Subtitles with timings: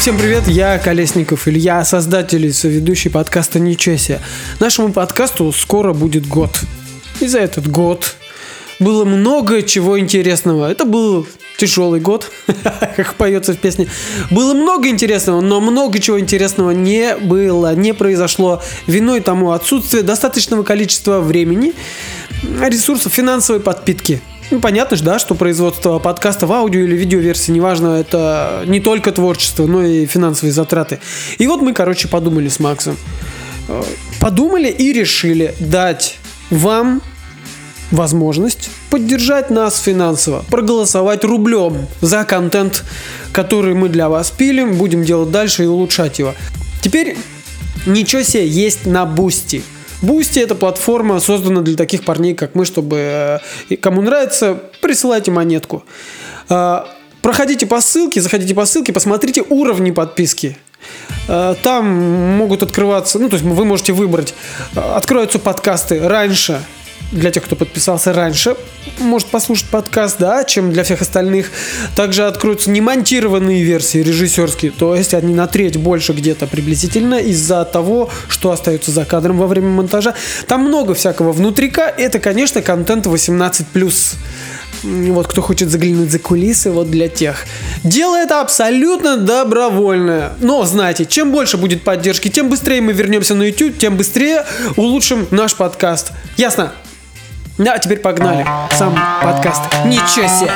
[0.00, 4.18] Всем привет, я Колесников Илья, создатель и соведущий подкаста «Ничего себе».
[4.58, 6.58] Нашему подкасту скоро будет год.
[7.20, 8.16] И за этот год
[8.78, 10.70] было много чего интересного.
[10.70, 11.26] Это был
[11.58, 12.30] тяжелый год,
[12.96, 13.88] как поется в песне.
[14.30, 18.62] Было много интересного, но много чего интересного не было, не произошло.
[18.86, 21.74] Виной тому отсутствие достаточного количества времени,
[22.42, 24.22] ресурсов, финансовой подпитки.
[24.50, 29.12] Ну, понятно же, да, что производство подкаста в аудио или видеоверсии, неважно, это не только
[29.12, 30.98] творчество, но и финансовые затраты.
[31.38, 32.96] И вот мы, короче, подумали с Максом.
[33.68, 33.82] Э,
[34.20, 36.18] Подумали и решили дать
[36.50, 37.00] вам
[37.92, 42.84] возможность поддержать нас финансово, проголосовать рублем за контент,
[43.32, 46.34] который мы для вас пилим, будем делать дальше и улучшать его.
[46.82, 47.16] Теперь
[47.86, 49.62] ничего себе есть на Boosty.
[50.02, 55.84] Boosty это платформа, создана для таких парней, как мы, чтобы э, кому нравится, присылайте монетку.
[56.48, 56.80] Э,
[57.22, 60.56] Проходите по ссылке, заходите по ссылке, посмотрите уровни подписки.
[61.28, 61.86] Э, Там
[62.38, 64.34] могут открываться, ну то есть вы можете выбрать,
[64.74, 66.62] откроются подкасты раньше,
[67.12, 68.56] для тех, кто подписался раньше,
[68.98, 71.50] может послушать подкаст, да, чем для всех остальных.
[71.96, 78.10] Также откроются немонтированные версии режиссерские, то есть они на треть больше где-то приблизительно из-за того,
[78.28, 80.14] что остается за кадром во время монтажа.
[80.46, 81.82] Там много всякого внутрика.
[81.82, 84.16] Это, конечно, контент 18+.
[84.84, 87.44] М, Вот кто хочет заглянуть за кулисы, вот для тех.
[87.84, 90.32] Дело это абсолютно добровольное.
[90.40, 94.44] Но знаете, чем больше будет поддержки, тем быстрее мы вернемся на YouTube, тем быстрее
[94.76, 96.12] улучшим наш подкаст.
[96.36, 96.72] Ясно?
[97.60, 98.46] Да, теперь погнали.
[98.72, 99.60] Сам подкаст.
[99.84, 100.50] Ничего себе!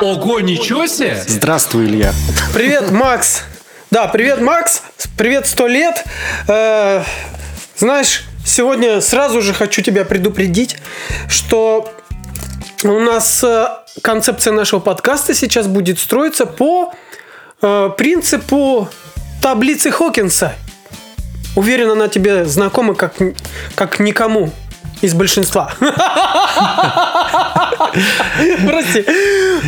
[0.00, 1.22] Ого, ничего себе!
[1.26, 2.14] Здравствуй, Илья.
[2.54, 3.42] Привет, Макс.
[3.90, 4.80] Да, привет, Макс.
[5.18, 6.02] Привет, сто лет.
[6.48, 7.02] Э,
[7.76, 10.78] знаешь, сегодня сразу же хочу тебя предупредить,
[11.28, 11.92] что
[12.84, 13.68] у нас э,
[14.00, 16.94] концепция нашего подкаста сейчас будет строиться по
[17.60, 18.88] э, принципу
[19.42, 20.54] таблицы Хокинса.
[21.56, 23.14] Уверен, она тебе знакома как,
[23.74, 24.52] как никому
[25.00, 25.72] из большинства.
[28.66, 29.04] Прости.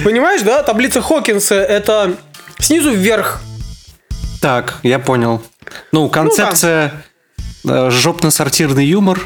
[0.05, 0.63] Понимаешь, да?
[0.63, 2.15] Таблица Хокинса это
[2.59, 3.41] снизу вверх.
[4.41, 5.43] Так, я понял.
[5.91, 6.93] Ну, концепция
[7.67, 9.21] э, жопно-сортирный юмор.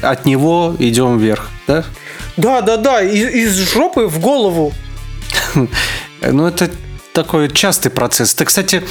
[0.00, 1.84] От него идем вверх, да?
[2.36, 4.72] Да, да, да, из, из жопы в голову.
[6.22, 6.70] Ну, это
[7.14, 8.34] такой частый процесс.
[8.34, 8.82] Ты, кстати,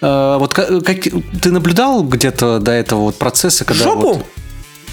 [0.00, 0.96] э, вот ка- как,
[1.42, 4.12] ты наблюдал где-то до этого вот процесса, когда Жопу?
[4.14, 4.26] вот-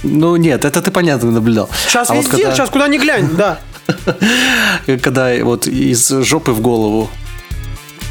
[0.04, 1.70] ну нет, это ты понятно наблюдал.
[1.88, 3.60] Сейчас А вот везде, когда- сейчас куда ни глянь, да.
[5.04, 7.10] когда вот из жопы в голову.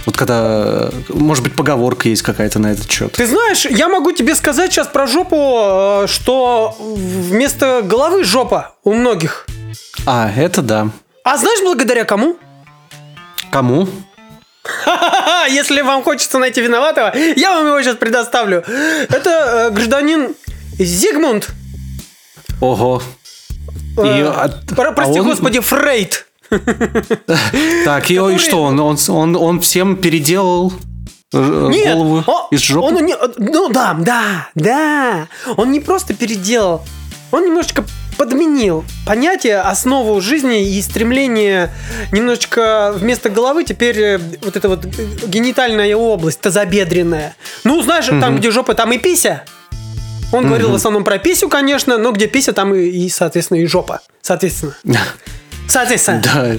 [0.07, 3.13] Вот когда, может быть, поговорка есть какая-то на этот счет.
[3.13, 5.37] Ты знаешь, я могу тебе сказать сейчас про жопу,
[6.05, 9.47] э, что вместо головы жопа у многих.
[10.05, 10.89] А, это да.
[11.25, 12.37] А знаешь, благодаря кому?
[13.51, 13.89] Кому?
[15.49, 18.65] Если вам хочется найти виноватого, я вам его сейчас предоставлю.
[19.09, 20.35] Это э, гражданин
[20.79, 21.49] Зигмунд.
[22.61, 23.03] Ого.
[23.99, 26.27] И, э, а- про- прости а он- господи, Фрейд.
[27.85, 30.73] Так, и, и что, он, он, он, он всем переделал
[31.33, 32.87] э, Нет, голову он- из жопы?
[32.95, 35.29] Он, не- ну да, да, да.
[35.57, 36.83] Он не просто переделал,
[37.33, 41.71] он немножечко подменил понятие, основу жизни и стремление
[42.13, 47.37] немножечко вместо головы теперь э, вот эта вот генитальная область, тазобедренная.
[47.65, 49.45] Ну, знаешь, там, где жопа, там и пися.
[50.33, 53.67] Он говорил в основном про писю, конечно, но где пися, там и, и, соответственно, и
[53.67, 54.01] жопа.
[54.23, 54.75] Соответственно.
[55.67, 56.23] Соответственно.
[56.23, 56.53] Да,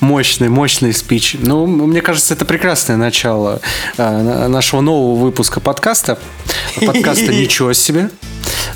[0.00, 1.36] мощный, мощный спич.
[1.38, 3.60] Ну, мне кажется, это прекрасное начало
[3.96, 6.18] э, на- нашего нового выпуска подкаста.
[6.84, 8.10] Подкаста «Ничего себе».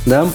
[0.07, 0.29] Да?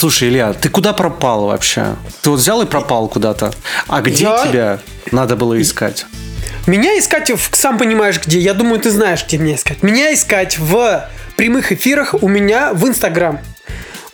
[0.00, 1.94] Слушай, Илья, ты куда пропал вообще?
[2.22, 3.52] Ты вот взял и пропал куда-то.
[3.86, 4.78] А где Я- тебя
[5.12, 6.06] надо было искать?
[6.66, 9.82] Меня искать, сам понимаешь где, я думаю, ты знаешь, где меня искать.
[9.82, 11.06] Меня искать в
[11.36, 13.40] прямых эфирах у меня в Инстаграм.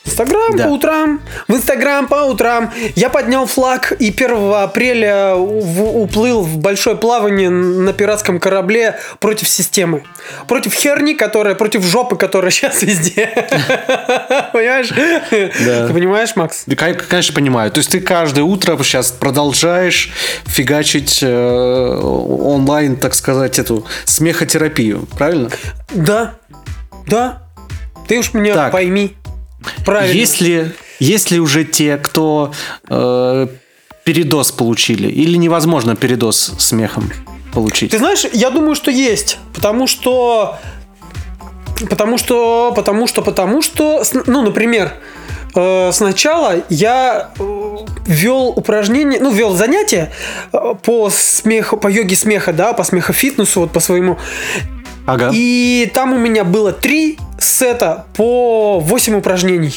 [0.06, 0.65] Инстаграм Да.
[0.65, 2.72] по утрам, в Инстаграм по утрам.
[2.94, 9.48] Я поднял флаг и 1 апреля в- уплыл в большое плавание на пиратском корабле против
[9.48, 10.04] системы.
[10.48, 13.27] Против херни, которая, против жопы, которая сейчас везде.
[14.53, 14.89] Понимаешь?
[15.30, 16.65] Ты понимаешь, Макс?
[16.77, 17.71] Конечно, понимаю.
[17.71, 20.10] То есть ты каждое утро сейчас продолжаешь
[20.47, 25.51] фигачить э, онлайн, так сказать, эту смехотерапию, правильно?
[25.92, 26.34] Да,
[27.07, 27.42] да.
[28.09, 29.16] Ты уж меня пойми.
[29.84, 30.18] Правильно.
[30.18, 32.53] Есть ли, есть ли уже те, кто
[32.89, 33.47] э,
[34.04, 35.09] передоз получили?
[35.09, 37.10] Или невозможно передоз смехом
[37.53, 37.91] получить?
[37.91, 39.39] Ты знаешь, я думаю, что есть.
[39.54, 40.57] Потому что...
[41.89, 42.72] Потому что...
[42.74, 43.22] Потому что...
[43.22, 44.03] Потому что...
[44.27, 44.95] Ну, например,
[45.54, 47.30] э, сначала я...
[47.39, 47.77] э,
[48.07, 50.13] вел упражнение, ну, вел занятия
[50.53, 54.18] э, по смеху, по йоге смеха, да, по смехофитнесу, вот по своему.
[55.06, 55.30] Ага.
[55.32, 59.74] И там у меня было три сета по 8 упражнений.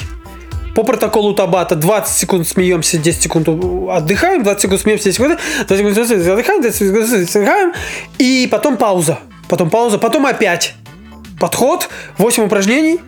[0.75, 5.77] По протоколу Табата 20 секунд смеемся, 10 секунд отдыхаем, 20 секунд смеемся, 10 секунд, 20
[5.77, 7.73] секунд отдыхаем, 20 секунд отдыхаем,
[8.17, 9.19] и потом пауза.
[9.49, 10.75] Потом пауза, потом опять
[11.39, 13.01] подход, 8 упражнений,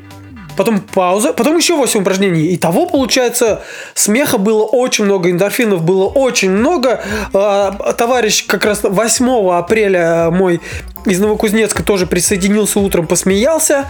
[0.57, 2.47] потом пауза, потом еще 8 упражнений.
[2.47, 3.61] И того, получается,
[3.93, 7.01] смеха было очень много, эндорфинов было очень много.
[7.33, 10.61] А, Товарищ как раз 8 апреля мой
[11.05, 13.89] из Новокузнецка тоже присоединился утром, посмеялся.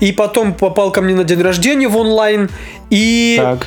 [0.00, 2.50] И потом попал ко мне на день рождения в онлайн.
[2.90, 3.66] И Так.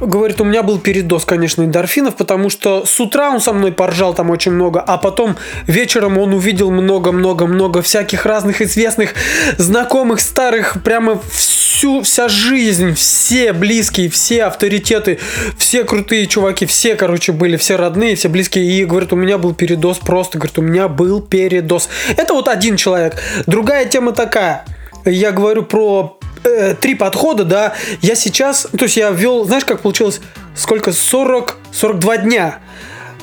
[0.00, 4.12] Говорит, у меня был передоз, конечно, эндорфинов, потому что с утра он со мной поржал
[4.12, 9.14] там очень много, а потом вечером он увидел много-много-много всяких разных известных,
[9.56, 15.18] знакомых, старых, прямо всю, вся жизнь, все близкие, все авторитеты,
[15.56, 19.54] все крутые чуваки, все, короче, были, все родные, все близкие, и говорит, у меня был
[19.54, 21.88] передоз просто, говорит, у меня был передоз.
[22.16, 23.22] Это вот один человек.
[23.46, 24.66] Другая тема такая,
[25.06, 26.15] я говорю про
[26.46, 30.20] э, три подхода, да, я сейчас, то есть я ввел, знаешь, как получилось,
[30.54, 32.58] сколько, 40, 42 дня.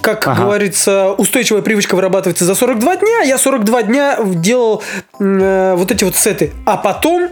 [0.01, 0.43] Как Ага.
[0.43, 4.83] говорится, устойчивая привычка вырабатывается за 42 дня, я 42 дня делал
[5.19, 6.51] э, вот эти вот сеты.
[6.65, 7.29] А потом,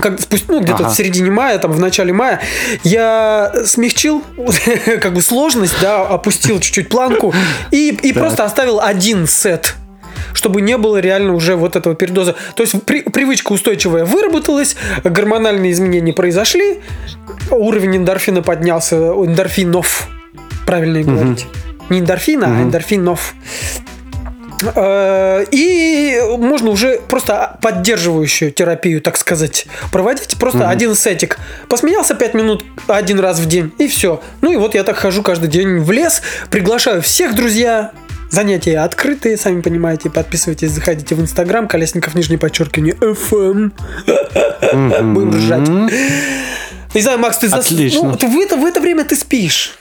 [0.00, 0.88] как, спусть- ну, где-то Ага.
[0.90, 2.40] в середине мая, там, в начале мая,
[2.82, 4.24] я смягчил
[5.00, 7.32] как бы сложность, да, опустил чуть-чуть планку
[7.70, 9.76] и, и просто оставил один сет
[10.32, 12.34] чтобы не было реально уже вот этого передоза.
[12.54, 16.80] То есть при- привычка устойчивая выработалась, гормональные изменения произошли,
[17.50, 20.08] уровень эндорфина поднялся, эндорфинов,
[20.66, 21.46] правильно говорить.
[21.90, 23.34] Не эндорфина, а эндорфинов.
[24.74, 30.36] Э, И можно уже просто поддерживающую терапию, так сказать, проводить.
[30.38, 31.38] Просто один сетик.
[31.68, 34.20] Посмеялся 5 минут один раз в день, и все.
[34.40, 37.92] Ну и вот я так хожу каждый день в лес, приглашаю всех, друзья.
[38.36, 40.10] Занятия открытые, сами понимаете.
[40.10, 43.72] Подписывайтесь, заходите в Инстаграм, Колесников, нижнее подчеркивание, FM.
[45.14, 45.66] Будем ржать.
[46.94, 48.10] Не знаю, Макс, ты зас- Отлично.
[48.10, 49.78] ну, ты в, это, в это время ты спишь.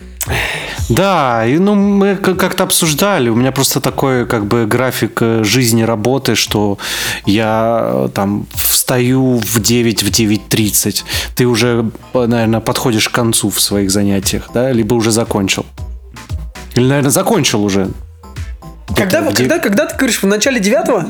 [0.88, 3.28] Да, и, ну, мы как-то обсуждали.
[3.28, 6.78] У меня просто такой как бы график э, жизни работы, что
[7.26, 11.04] я э, там встаю в 9, в 9.30.
[11.36, 14.72] Ты уже, наверное, подходишь к концу в своих занятиях, да?
[14.72, 15.66] Либо уже закончил.
[16.76, 17.90] Или, наверное, закончил уже.
[18.96, 21.06] Когда, Где-то в когда, когда ты говоришь, в начале девятого?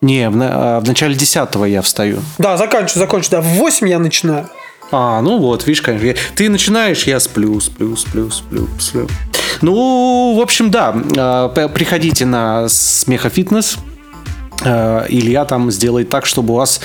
[0.00, 2.18] Не, в, на- а, в начале 10 я встаю.
[2.38, 3.42] Да, заканчиваю, заканчиваю.
[3.42, 4.48] Да, в 8 я начинаю.
[4.92, 6.06] А, ну вот, видишь, конечно.
[6.06, 9.08] я- Ты начинаешь, я сплю, сплю, сплю, сплю, сплю.
[9.62, 11.48] Ну, в общем, да.
[11.48, 13.76] п- Приходите на смехофитнес.
[13.76, 13.95] Э,
[15.08, 16.80] Илья там сделает так, чтобы у вас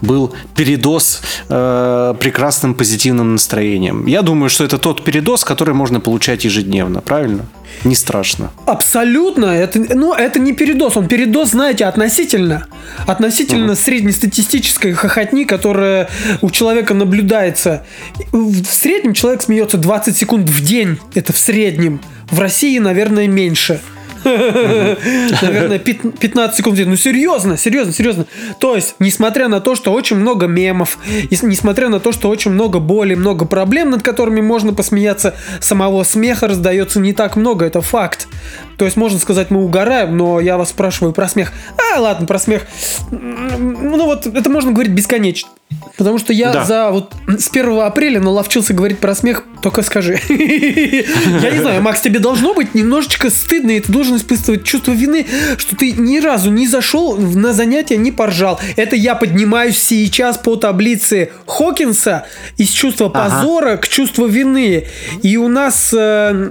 [0.00, 4.06] был передоз э, прекрасным позитивным настроением.
[4.06, 7.46] Я думаю, что это тот передоз, который можно получать ежедневно, правильно?
[7.82, 8.50] Не страшно.
[8.66, 9.46] Абсолютно.
[9.46, 10.96] Это, ну, это не передоз.
[10.96, 12.66] Он передоз, знаете, относительно.
[13.06, 16.08] Относительно среднестатистической хохотни, которая
[16.40, 17.84] у человека наблюдается.
[18.32, 20.98] В среднем человек смеется 20 секунд в день.
[21.14, 22.00] Это в среднем.
[22.30, 23.80] В России, наверное, меньше.
[24.24, 26.78] Наверное, пят- 15 секунд.
[26.84, 28.26] Ну, серьезно, серьезно, серьезно.
[28.58, 30.98] То есть, несмотря на то, что очень много мемов,
[31.42, 36.48] несмотря на то, что очень много боли, много проблем, над которыми можно посмеяться, самого смеха
[36.48, 38.28] раздается не так много, это факт.
[38.76, 41.52] То есть, можно сказать, мы угораем, но я вас спрашиваю про смех.
[41.94, 42.62] А, ладно, про смех.
[43.10, 45.48] М, Ну, вот, это можно говорить бесконечно.
[45.96, 46.64] Потому что я Да.
[46.64, 50.18] за вот с 1 апреля наловчился говорить про смех, только скажи.
[50.28, 55.26] Я не знаю, Макс, тебе должно быть немножечко стыдно, и ты должен испытывать чувство вины,
[55.56, 58.60] что ты ни разу не зашел на занятие, не поржал.
[58.76, 64.86] Это я поднимаюсь сейчас по таблице Хокинса из чувства позора к чувству вины.
[65.22, 66.50] И у нас э,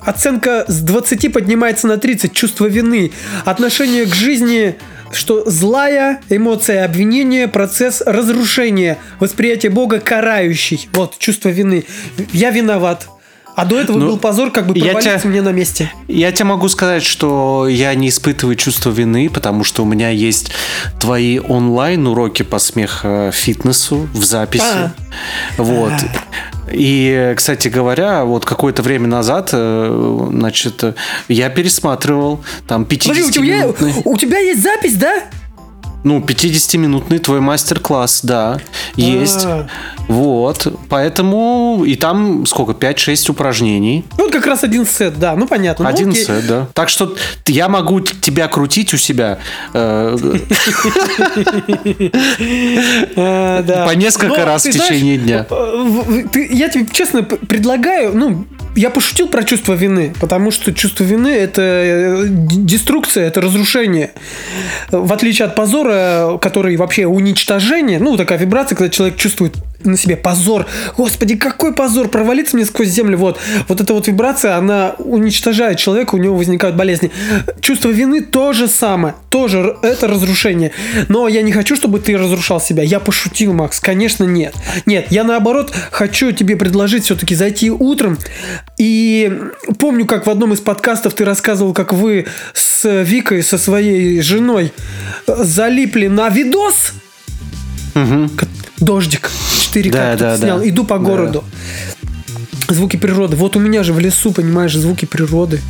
[0.00, 3.12] оценка с 20 поднимается на 30, чувство вины.
[3.44, 4.76] Отношение к жизни
[5.12, 10.88] что злая эмоция обвинения, процесс разрушения, восприятие Бога карающий.
[10.92, 11.84] Вот, чувство вины.
[12.32, 13.08] Я виноват.
[13.56, 15.92] А до этого Ну, был позор, как бы провалиться тебя- мне на месте.
[16.08, 20.52] Я тебе могу сказать, что я не испытываю чувство вины, потому что у меня есть
[20.98, 24.62] твои онлайн-уроки по смех-фитнесу в записи.
[24.64, 24.92] А.
[25.58, 25.92] Вот.
[26.72, 30.94] И, кстати говоря, вот какое-то время назад, э, значит, э,
[31.28, 35.24] я пересматривал там Подожди, у тебя, 50-минутный, у тебя есть запись, да?
[36.04, 38.58] Ну, 50-минутный твой мастер-класс, да,
[38.96, 39.44] есть.
[39.44, 39.66] А.
[40.08, 44.04] Вот, поэтому и там сколько, 5-6 упражнений.
[44.16, 45.84] Ну, вот как раз один сет, да, ну понятно.
[45.84, 46.24] Ну, Один окей.
[46.24, 46.68] сет, да.
[46.74, 47.14] Так что
[47.46, 49.38] я могу тебя крутить у себя
[49.74, 50.16] э,
[53.16, 53.86] А, да.
[53.86, 55.46] По несколько раз в течение дня.
[55.50, 61.28] э, я тебе честно предлагаю, ну, я пошутил про чувство вины, потому что чувство вины
[61.28, 64.12] это э, деструкция, это разрушение.
[64.90, 65.89] В отличие от позора,
[66.40, 70.66] который вообще уничтожение, ну, такая вибрация, когда человек чувствует на себе позор.
[70.96, 73.16] Господи, какой позор, провалиться мне сквозь землю.
[73.18, 77.10] Вот, вот эта вот вибрация, она уничтожает человека, у него возникают болезни.
[77.60, 80.72] Чувство вины то же самое, тоже это разрушение.
[81.08, 82.82] Но я не хочу, чтобы ты разрушал себя.
[82.82, 84.54] Я пошутил, Макс, конечно, нет.
[84.86, 88.18] Нет, я наоборот хочу тебе предложить все-таки зайти утром.
[88.78, 89.32] И
[89.78, 94.72] помню, как в одном из подкастов ты рассказывал, как вы с Викой, со своей женой
[95.26, 96.92] э, залипли на видос.
[97.94, 98.46] К-
[98.80, 99.30] Дождик.
[99.60, 100.58] 4 Да, да, снял.
[100.58, 100.68] да.
[100.68, 101.04] Иду по Да.
[101.04, 101.44] городу.
[102.68, 103.36] Звуки природы.
[103.36, 105.60] Вот у меня же в лесу, понимаешь, звуки природы.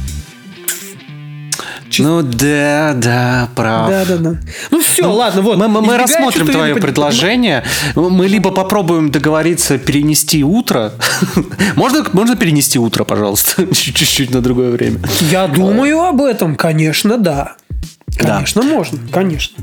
[1.90, 3.88] Чис- Ну да, да, прав.
[3.90, 4.36] Да, да, да.
[4.70, 5.58] Ну все, ладно, вот.
[5.58, 7.64] Мы, мы- мы рассмотрим твое вины, предложение.
[7.96, 10.92] Мы либо попробуем договориться перенести утро.
[11.74, 15.00] Можно, можно перенести утро, пожалуйста, чуть-чуть на другое время.
[15.32, 17.56] Я думаю об этом, конечно, да.
[18.26, 19.56] Конечно, можно, конечно.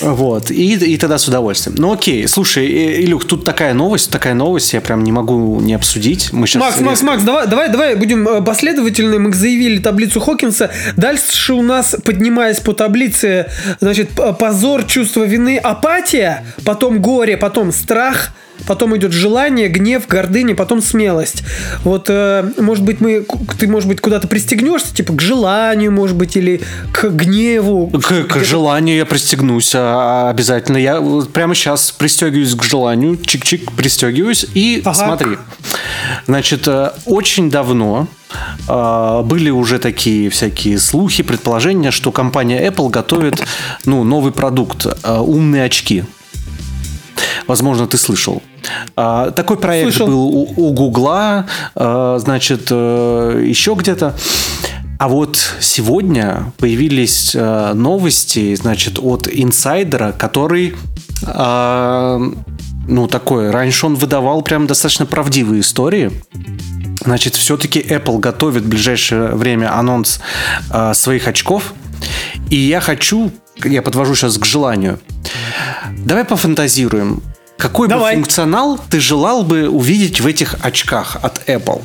[0.00, 1.76] Вот, и, и тогда с удовольствием.
[1.78, 5.74] Ну окей, слушай, э, Илюх, тут такая новость, такая новость, я прям не могу не
[5.74, 6.32] обсудить.
[6.32, 9.18] Мы сейчас Макс, Макс, Макс, давай, давай, давай будем э, последовательны.
[9.18, 10.70] Мы заявили таблицу Хокинса.
[10.96, 13.46] Дальше у нас, поднимаясь по таблице,
[13.80, 18.32] значит, позор, чувство вины, апатия, потом горе, потом страх,
[18.66, 21.42] потом идет желание, гнев, гордыня, потом смелость.
[21.84, 23.26] Вот, э, может быть, мы,
[23.58, 26.60] ты, может быть, куда-то пристегнешься, типа к желанию, может быть, или
[26.92, 27.88] к гневу.
[27.88, 30.76] К, к желанию я пристегнусь а, обязательно.
[30.76, 34.46] Я прямо сейчас пристегиваюсь к желанию, чик-чик, пристегиваюсь.
[34.54, 34.94] И Ага.
[34.94, 35.38] смотри,
[36.26, 38.08] значит, э, очень давно
[38.68, 43.42] э, были уже такие всякие слухи, предположения, что компания Apple готовит
[43.84, 46.04] ну, новый продукт э, умные очки.
[47.46, 48.42] Возможно, ты слышал.
[48.96, 50.06] А, Такой проект Слышал.
[50.06, 54.14] был у, у Гугла, э, значит, э, еще где-то.
[54.98, 60.74] А вот сегодня появились э, новости, значит, от инсайдера, который,
[61.26, 62.30] э,
[62.88, 66.12] ну, такой, раньше он выдавал прям достаточно правдивые истории.
[67.04, 70.20] Значит, все-таки Apple готовит в ближайшее время анонс
[70.70, 71.74] э, своих очков.
[72.48, 73.30] И я хочу,
[73.64, 74.98] я подвожу сейчас к желанию.
[75.98, 77.22] Давай пофантазируем.
[77.58, 78.14] Какой Давай.
[78.16, 81.82] бы функционал ты желал бы увидеть в этих очках от Apple?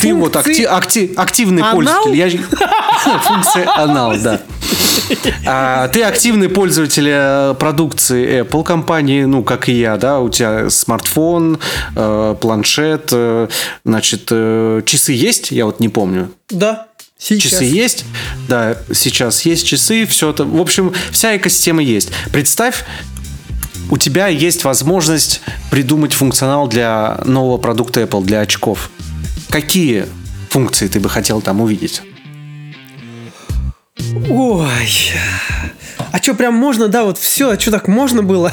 [0.00, 1.74] Ты вот Функции- акти- акти- активный Анал?
[1.76, 2.14] пользователь.
[2.16, 2.28] Я...
[3.22, 4.40] Функция анал, да.
[5.46, 10.68] А, ты активный пользователь э, продукции Apple компании, ну, как и я, да, у тебя
[10.70, 11.60] смартфон,
[11.94, 13.48] э, планшет, э,
[13.84, 16.30] значит, э, часы есть, я вот не помню.
[16.50, 17.52] Да, сейчас.
[17.52, 18.04] Часы есть,
[18.48, 22.10] да, сейчас есть часы, все это, в общем, вся экосистема есть.
[22.32, 22.84] Представь,
[23.90, 25.40] у тебя есть возможность
[25.70, 28.90] придумать функционал для нового продукта Apple, для очков.
[29.48, 30.06] Какие
[30.50, 32.02] функции ты бы хотел там увидеть?
[34.28, 34.88] Ой.
[36.12, 38.52] А что, прям можно, да, вот все, а что так можно было?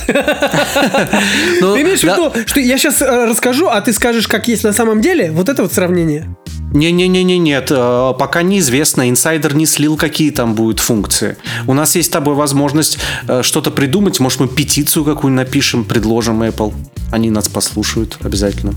[1.61, 4.73] Ну, Ты имеешь в виду, что я сейчас расскажу, а ты скажешь, как есть на
[4.73, 5.31] самом деле?
[5.31, 6.27] Вот это вот сравнение.
[6.73, 11.37] Не-не-не-не, нет, э, пока неизвестно, инсайдер не слил, какие там будут функции.
[11.67, 16.41] У нас есть с тобой возможность э, что-то придумать, может мы петицию какую напишем, предложим
[16.41, 16.73] Apple,
[17.11, 18.73] они нас послушают обязательно.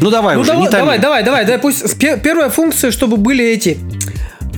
[0.00, 3.44] Ну давай Ну уже, давай, не давай, давай, давай, давай, пусть первая функция, чтобы были
[3.44, 3.78] эти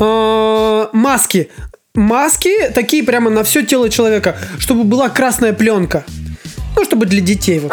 [0.00, 1.50] э, маски.
[1.95, 6.05] Маски такие прямо на все тело человека, чтобы была красная пленка.
[6.76, 7.73] Ну, чтобы для детей вот.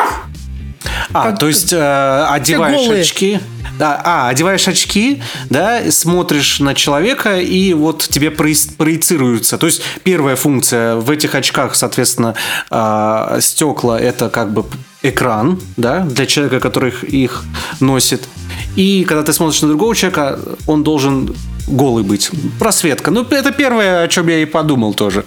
[1.14, 3.40] А, Как- то есть э, одеваешь очки.
[3.80, 9.58] Да, а, одеваешь очки, да, смотришь на человека, и вот тебе проецируются.
[9.58, 12.36] То есть первая функция в этих очках, соответственно,
[12.70, 14.66] э, стекла это как бы
[15.02, 17.44] экран, да, для человека, который их
[17.80, 18.28] носит.
[18.76, 21.34] И когда ты смотришь на другого человека, он должен
[21.68, 22.32] голый быть.
[22.60, 23.12] Просветка.
[23.12, 25.26] Ну, это первое, о чем я и подумал тоже.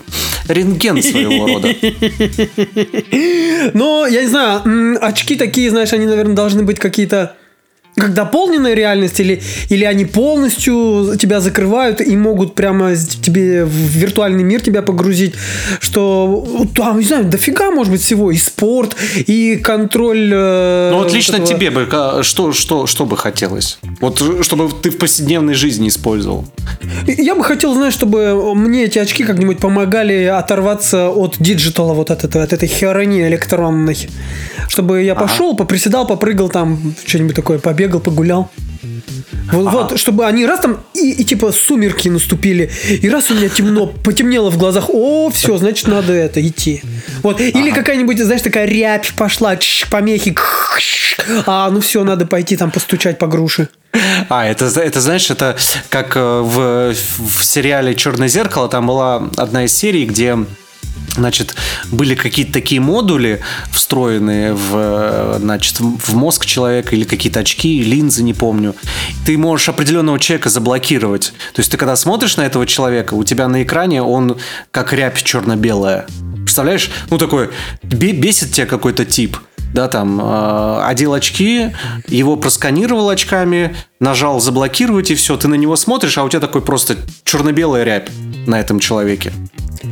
[0.48, 1.68] Рентген своего рода.
[3.74, 7.36] Но, я не знаю, очки такие, знаешь, они, наверное, должны быть какие-то
[7.96, 14.42] как дополненная реальность или, или они полностью тебя закрывают и могут прямо тебе в виртуальный
[14.42, 15.34] мир тебя погрузить,
[15.80, 18.96] что там, не знаю, дофига может быть всего, и спорт,
[19.26, 20.30] и контроль...
[20.32, 21.86] э, Ну вот лично этого- тебе бы
[22.22, 23.78] что, что, что бы хотелось?
[24.00, 26.46] Вот чтобы ты в повседневной жизни использовал.
[27.06, 32.24] Я бы хотел, знаешь, чтобы мне эти очки как-нибудь помогали оторваться от диджитала, вот от,
[32.24, 34.08] этой- от этой херони электронной.
[34.68, 38.50] Чтобы я пошел, поприседал, попрыгал там, что-нибудь такое, побегал, погулял.
[39.52, 43.48] Вот, вот, чтобы они раз там и, и типа сумерки наступили, и раз у меня
[43.48, 46.82] темно, потемнело в глазах, о, все, значит, надо это идти.
[47.22, 47.40] Вот.
[47.40, 50.34] Или какая-нибудь, знаешь, такая рябь пошла, чш, помехи,
[51.46, 53.68] а, ну все, надо пойти там постучать по груши.
[54.28, 55.56] А, это, это знаешь, это
[55.88, 60.36] как э, в, в сериале Черное зеркало, там была одна из серий, где
[61.16, 61.54] Значит,
[61.92, 68.34] были какие-то такие модули, встроенные в, значит, в мозг человека или какие-то очки, линзы, не
[68.34, 68.74] помню.
[69.24, 71.32] Ты можешь определенного человека заблокировать.
[71.54, 74.38] То есть ты когда смотришь на этого человека, у тебя на экране он
[74.72, 76.06] как рябь черно-белая.
[76.36, 76.90] Представляешь?
[77.10, 77.50] Ну такой,
[77.82, 79.36] бе- бесит тебя какой-то тип
[79.74, 81.72] да, там, э, одел очки,
[82.06, 86.62] его просканировал очками, нажал заблокировать, и все, ты на него смотришь, а у тебя такой
[86.62, 88.08] просто черно-белая рябь
[88.46, 89.32] на этом человеке.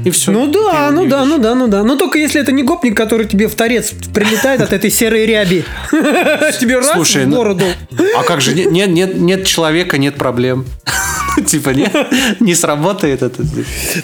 [0.05, 0.33] И все.
[0.33, 1.83] Ну да, ну да, ну да, ну да.
[1.83, 5.65] Но только если это не гопник, который тебе в торец прилетает от этой серой ряби.
[6.61, 7.65] Тебе раз Слушай, в ну- бороду.
[8.17, 10.65] А как же, нет, нет, нет, нет человека, нет проблем.
[11.47, 11.89] Типа, не,
[12.41, 13.45] не сработает это.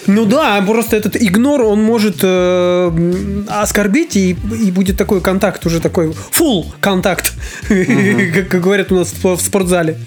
[0.07, 4.37] Ну да, просто этот игнор, он может э, оскорбить, и,
[4.73, 7.33] будет такой контакт уже такой, full контакт,
[7.69, 9.99] как говорят у нас в спортзале,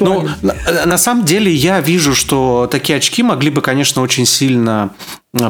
[0.00, 0.28] Ну,
[0.86, 4.90] на, самом деле я вижу, что такие очки могли бы, конечно, очень сильно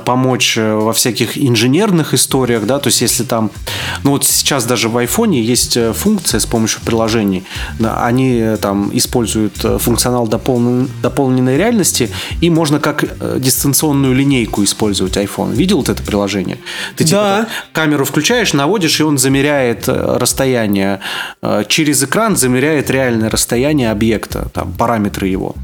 [0.01, 3.51] помочь э, во всяких инженерных историях, да, то есть если там,
[4.05, 7.45] ну вот сейчас даже в айфоне есть э, функция с помощью приложений,
[7.79, 14.15] да, они э, там используют э, функционал дополнен- дополненной реальности, и можно как э, дистанционную
[14.15, 15.55] линейку использовать iPhone.
[15.55, 16.59] Видел вот это приложение?
[16.97, 17.39] Ты типа Да.
[17.41, 21.01] так камеру включаешь, наводишь, и он замеряет э, расстояние.
[21.43, 25.55] Э, Через экран замеряет реальное расстояние объекта, там, параметры его.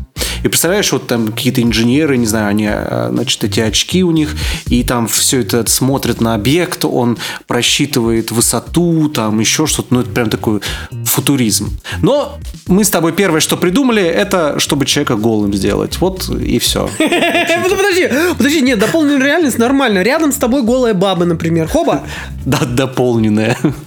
[0.43, 4.35] И представляешь, вот там какие-то инженеры, не знаю, они, э, значит, эти очки у них,
[4.67, 10.11] и там все это смотрят на объект, он просчитывает высоту, там еще что-то, ну это
[10.11, 10.61] прям такой
[11.05, 11.71] футуризм.
[12.03, 15.99] Но мы с тобой первое, что придумали, это чтобы человека голым сделать.
[16.01, 16.89] Вот и все.
[16.99, 20.03] Подожди, подожди, нет, дополненная реальность нормально.
[20.03, 21.69] Рядом с тобой голая баба, например.
[21.69, 22.03] Хоба,
[22.45, 22.61] Да,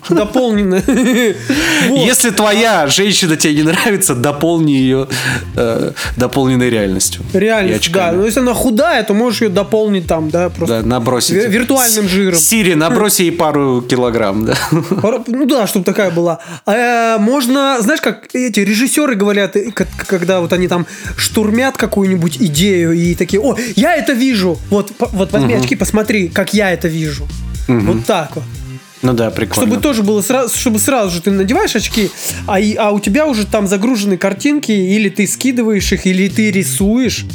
[0.09, 0.83] дополненная.
[1.87, 2.05] Вот.
[2.05, 5.07] Если твоя женщина тебе не нравится, дополни ее
[5.55, 5.91] э,
[6.45, 7.23] дополненной реальностью.
[7.33, 8.11] Реальность, да.
[8.11, 10.81] Но если она худая, то можешь ее дополнить там, да, просто.
[10.81, 11.35] Да, набросить.
[11.35, 12.37] Вир- виртуальным жиром.
[12.37, 14.55] Сири, набрось ей пару килограмм, да.
[15.27, 16.39] Ну да, чтобы такая была.
[16.65, 19.55] Э, можно, знаешь, как эти режиссеры говорят,
[20.07, 20.85] когда вот они там
[21.17, 24.57] штурмят какую-нибудь идею и такие, о, я это вижу.
[24.69, 27.25] Вот, вот возьми очки, посмотри, как я это вижу.
[27.67, 28.43] Вот так вот.
[29.01, 29.67] Ну да, прикольно.
[29.69, 32.09] Чтобы тоже было сразу, чтобы сразу же ты надеваешь очки,
[32.47, 36.51] а, и- а у тебя уже там загружены картинки, или ты скидываешь их, или ты
[36.51, 37.25] рисуешь.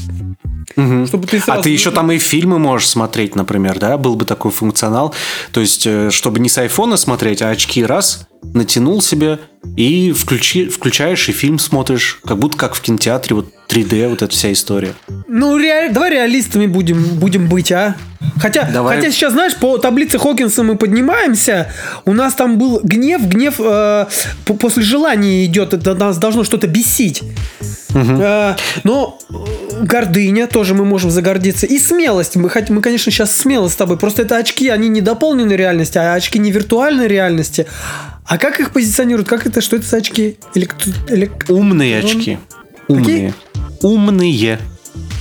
[1.06, 1.62] Чтобы ты А сразу...
[1.62, 3.98] ты еще там и фильмы можешь смотреть, например, да?
[3.98, 5.14] Был бы такой функционал.
[5.52, 9.40] То есть, э, чтобы не с айфона смотреть, а очки раз, натянул себе
[9.76, 12.20] и включи, включаешь и фильм смотришь.
[12.24, 14.94] Как будто как в кинотеатре, вот 3D, вот эта вся история.
[15.28, 17.94] Ну, ре- давай реалистами будем, будем быть, а?
[18.38, 18.96] Хотя, Давай.
[18.96, 21.70] хотя сейчас, знаешь, по таблице Хокинса мы поднимаемся.
[22.04, 24.06] У нас там был гнев, гнев э,
[24.58, 25.72] после желания идет.
[25.74, 27.22] Это нас должно что-то бесить.
[27.94, 28.54] Э,
[28.84, 31.66] но э, гордыня тоже мы можем загордиться.
[31.66, 32.36] И смелость.
[32.36, 33.98] Мы, хот- мы, конечно, сейчас смелы с тобой.
[33.98, 37.66] Просто это очки, они не дополненной реальности, а очки не виртуальной реальности.
[38.26, 39.28] А как их позиционируют?
[39.28, 39.60] Как это?
[39.60, 40.38] Что это за очки?
[40.52, 42.38] Кто- или- Умные очки.
[42.88, 43.34] Умные.
[43.82, 44.58] Умные.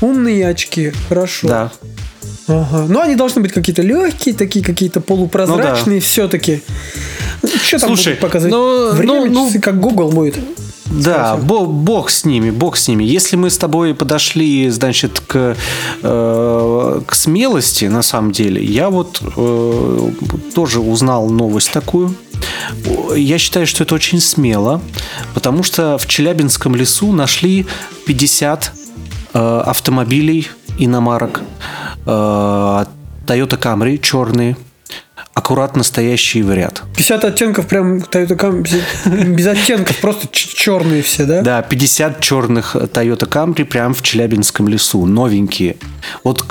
[0.01, 0.91] умные очки.
[1.07, 1.47] Хорошо.
[1.47, 1.71] Да.
[2.47, 2.85] Ага.
[2.89, 6.61] Ну, они должны быть какие-то легкие, такие какие-то полупрозрачные все-таки.
[7.63, 8.51] Что там Слушай, будут показывать?
[8.51, 10.37] ну, Время, ну, ну, часы, как Google будет.
[10.85, 13.03] Да, бо- бог с ними, бог с ними.
[13.03, 15.55] Если мы с тобой подошли, значит, к,
[16.01, 20.11] э, к смелости, на самом деле, я вот э,
[20.55, 22.15] тоже узнал новость такую.
[23.15, 24.81] Я считаю, что это очень смело,
[25.33, 27.65] потому что в Челябинском лесу нашли
[28.05, 28.71] 50
[29.33, 30.47] э, автомобилей
[30.77, 31.41] иномарок.
[32.05, 32.85] Э,
[33.25, 34.57] Toyota Camry черные,
[35.39, 36.83] аккуратно стоящие в ряд.
[36.95, 41.41] 50 оттенков прям Toyota Cam- без, оттенков, просто черные все, да?
[41.41, 45.77] Да, 50 черных Toyota Camry прямо в Челябинском лесу, новенькие.
[46.23, 46.43] Вот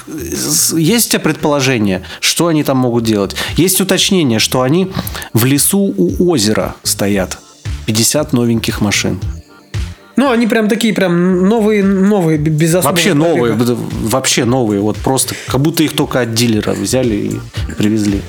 [0.77, 3.37] есть у тебя предположение, что они там могут делать?
[3.57, 4.91] Есть уточнение, что они
[5.33, 7.39] в лесу у озера стоят.
[7.87, 9.21] 50 новеньких машин.
[10.17, 14.81] Ну, они прям такие, прям новые, новые, без особого Вообще новые, вообще новые.
[14.81, 17.41] Вот просто, как будто их только от дилера взяли и
[17.77, 18.21] привезли.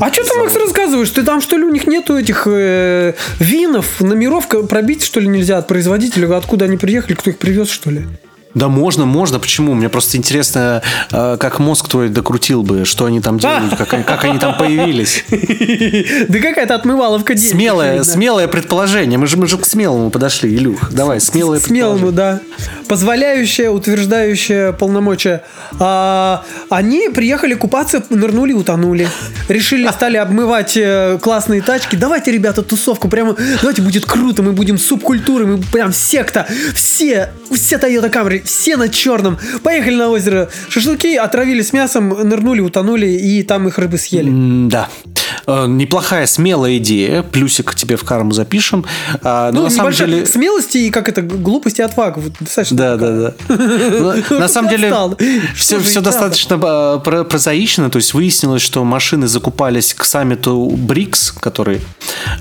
[0.00, 1.10] А что ты, Макс, рассказываешь?
[1.10, 5.58] Ты там, что ли, у них нету этих э, винов, номеров пробить, что ли, нельзя
[5.58, 6.34] от производителя?
[6.36, 8.06] Откуда они приехали, кто их привез, что ли?
[8.54, 9.38] Да можно, можно.
[9.38, 9.74] Почему?
[9.74, 10.82] Мне просто интересно,
[11.12, 14.56] э, как мозг твой докрутил бы, что они там делают, как, они- как они там
[14.56, 15.24] появились.
[16.28, 17.52] Да какая-то отмываловка денег.
[17.52, 19.18] Смелое, смелое предположение.
[19.18, 20.90] Мы же, мы же к смелому подошли, Илюх.
[20.92, 22.40] Давай, смелое Смелому, да.
[22.88, 25.42] Позволяющее, утверждающее полномочия.
[25.78, 29.08] А, они приехали купаться, нырнули, утонули.
[29.48, 31.96] Решили, стали обмывать э, классные тачки.
[31.96, 33.08] Давайте, ребята, тусовку.
[33.08, 34.42] Прямо, давайте будет круто.
[34.42, 35.46] Мы будем субкультурой.
[35.46, 36.46] Мы прям секта.
[36.74, 39.38] Все, все Toyota Camry, все на черном.
[39.62, 40.48] Поехали на озеро.
[40.68, 44.28] Шашлыки отравились мясом, нырнули, утонули, и там их рыбы съели.
[44.28, 44.88] М, Да.
[45.46, 47.22] Э, Неплохая, смелая идея.
[47.22, 48.84] Плюсик тебе в карму запишем.
[49.22, 50.26] А, Ну, на самом деле...
[50.26, 52.18] смелости и как это, глупости и отвага.
[52.18, 53.34] Вот достаточно Да, да, да.
[54.30, 54.92] Ну, На самом деле
[55.54, 57.90] все, все достаточно про- прозаично.
[57.90, 61.80] То есть выяснилось, что машины закупались к саммиту БРИКС, который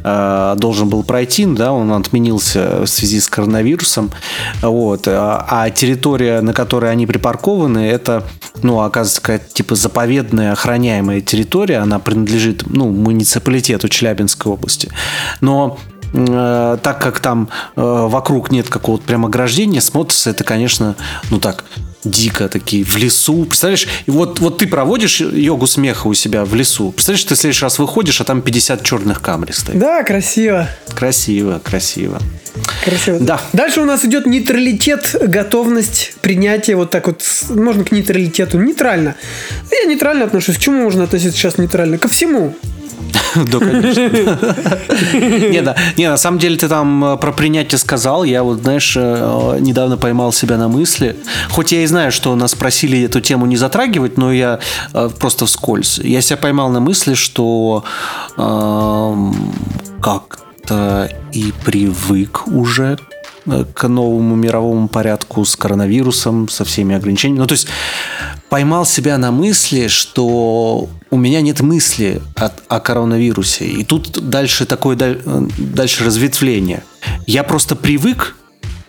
[0.04, 4.12] э, должен был пройти, да, он отменился в связи с коронавирусом.
[4.62, 5.08] Вот.
[5.08, 8.24] А а территория, на которой они припаркованы, это,
[8.62, 11.78] ну, оказывается, какая-то типа заповедная охраняемая территория.
[11.78, 14.90] Она принадлежит, ну, муниципалитету Челябинской области.
[15.42, 15.80] Но
[16.14, 20.96] э, так как там э, вокруг нет какого-то прям ограждения, смотрится это, конечно,
[21.30, 21.64] ну так,
[22.04, 23.46] дико такие в лесу.
[23.46, 26.92] Представляешь, и вот, вот ты проводишь йогу смеха у себя в лесу.
[26.92, 29.78] Представляешь, ты в следующий раз выходишь, а там 50 черных камер стоит.
[29.78, 30.68] Да, красиво.
[30.96, 32.20] Красиво, красиво.
[32.84, 33.20] Красиво.
[33.20, 33.40] Да.
[33.54, 37.24] Дальше у нас идет нейтралитет, готовность принятия вот так вот.
[37.50, 38.60] Можно к нейтралитету.
[38.60, 39.16] Нейтрально.
[39.72, 40.58] Я нейтрально отношусь.
[40.58, 41.98] К чему можно относиться сейчас нейтрально?
[41.98, 42.56] Ко всему.
[43.36, 44.38] Да, конечно.
[45.98, 48.24] Не, на самом деле ты там э, про принятие сказал.
[48.24, 51.16] Я вот, знаешь, э, недавно поймал себя на мысли.
[51.50, 54.60] Хоть я и знаю, что нас просили эту тему не затрагивать, но я
[54.94, 56.00] э, просто вскользь.
[56.00, 57.84] Я себя поймал на мысли, что
[58.38, 59.54] эм,
[60.02, 63.19] как-то и привык уже э,
[63.74, 67.40] к новому мировому порядку с коронавирусом, со всеми ограничениями.
[67.40, 67.68] Ну, то есть
[68.50, 73.66] поймал себя на мысли, что у меня нет мысли о, о коронавирусе.
[73.66, 76.84] И тут дальше такое э, дальше разветвление.
[77.26, 78.36] Я просто привык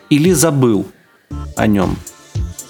[0.08, 0.86] или забыл
[1.56, 1.96] о нем.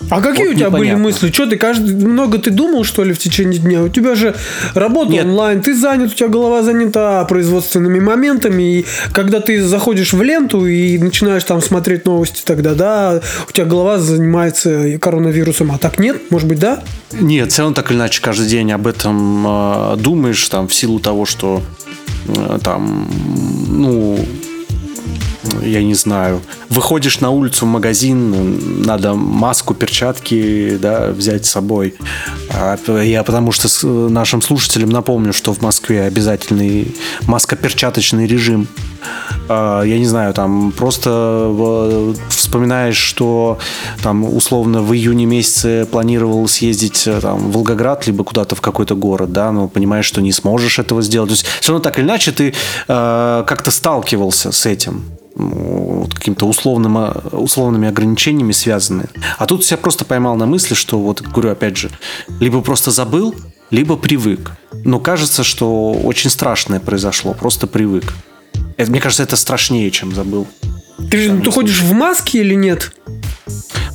[0.08, 1.04] А какие Вот у тебя были непонятно.
[1.04, 1.30] мысли?
[1.30, 3.82] Что ты каждый много ты думал, что ли, в течение дня?
[3.82, 4.34] У тебя же
[4.74, 5.26] работа Нет.
[5.26, 8.62] онлайн, ты занят, у тебя голова занята производственными моментами.
[8.62, 13.66] И когда ты заходишь в ленту и начинаешь там смотреть новости, тогда да, у тебя
[13.66, 15.70] голова занимается коронавирусом.
[15.72, 16.30] А так нет?
[16.30, 16.82] Может быть, да?
[17.12, 20.98] Нет, все равно так или иначе каждый день об этом э, думаешь, там, в силу
[21.00, 21.62] того, что
[22.26, 23.08] э, там,
[23.68, 24.18] ну,
[25.62, 31.94] я не знаю, выходишь на улицу в магазин, надо маску, перчатки, да, взять с собой.
[32.50, 33.68] А Я потому что
[34.08, 36.94] нашим слушателям напомню, что в Москве обязательный
[37.26, 38.68] маскоперчаточный режим.
[39.48, 43.58] А, Я не знаю, там просто э, вспоминаешь, что
[44.02, 48.94] там условно в июне месяце планировал съездить э, там, в Волгоград, либо куда-то в какой-то
[48.94, 51.30] город, да, но понимаешь, что не сможешь этого сделать.
[51.30, 52.54] То есть все равно так или иначе ты
[52.88, 59.06] э, как-то сталкивался с этим вот каким-то условным, э, условными ограничениями связаны.
[59.38, 61.90] А тут себя просто поймал на мысли, что вот говорю опять же,
[62.40, 63.34] либо просто забыл,
[63.70, 64.52] либо привык.
[64.84, 68.12] Но кажется, что очень страшное произошло, просто привык.
[68.76, 70.46] Это, мне кажется, это страшнее, чем забыл.
[71.10, 72.92] Ты же ты ходишь в маске или нет?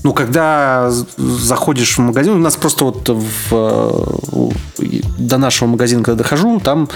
[0.06, 6.22] Ну, когда заходишь в магазин, у нас просто вот в, э, до нашего магазина, когда
[6.22, 6.90] дохожу, там,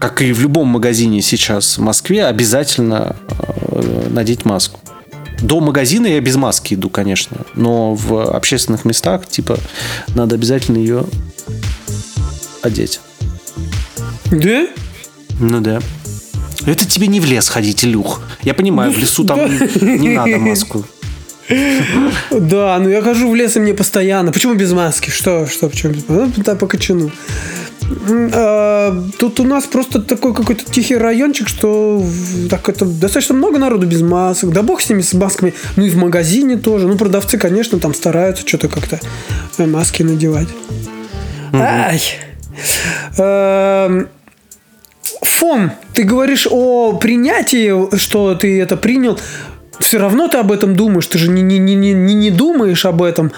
[0.00, 4.80] как и в любом магазине сейчас в Москве, обязательно э, надеть маску.
[5.40, 9.56] До магазина я без маски иду, конечно, но в общественных местах, типа,
[10.16, 11.04] надо обязательно ее
[12.62, 13.00] одеть.
[14.32, 14.66] Да?
[15.38, 15.80] Ну да.
[16.66, 18.20] Это тебе не в лес ходить, Илюх.
[18.42, 19.38] Я понимаю, в лесу там
[19.80, 20.84] не надо маску.
[22.30, 24.32] Да, ну я хожу в лес и мне постоянно.
[24.32, 25.10] Почему без маски?
[25.10, 26.34] Что, что, почему без маски?
[26.36, 26.68] Ну, да, по
[28.34, 32.04] а, Тут у нас просто такой какой-то тихий райончик, что
[32.50, 34.50] так это достаточно много народу без масок.
[34.52, 35.54] Да бог с ними, с масками.
[35.76, 36.86] Ну и в магазине тоже.
[36.86, 39.00] Ну, продавцы, конечно, там стараются что-то как-то
[39.56, 40.48] э, маски надевать.
[41.52, 42.00] Ай.
[43.16, 44.08] Эм,
[45.22, 49.18] Фон, ты говоришь о принятии, что ты это принял.
[49.80, 51.06] Все равно ты об этом думаешь.
[51.06, 53.32] Ты же не, не, не, не, не- думаешь об этом.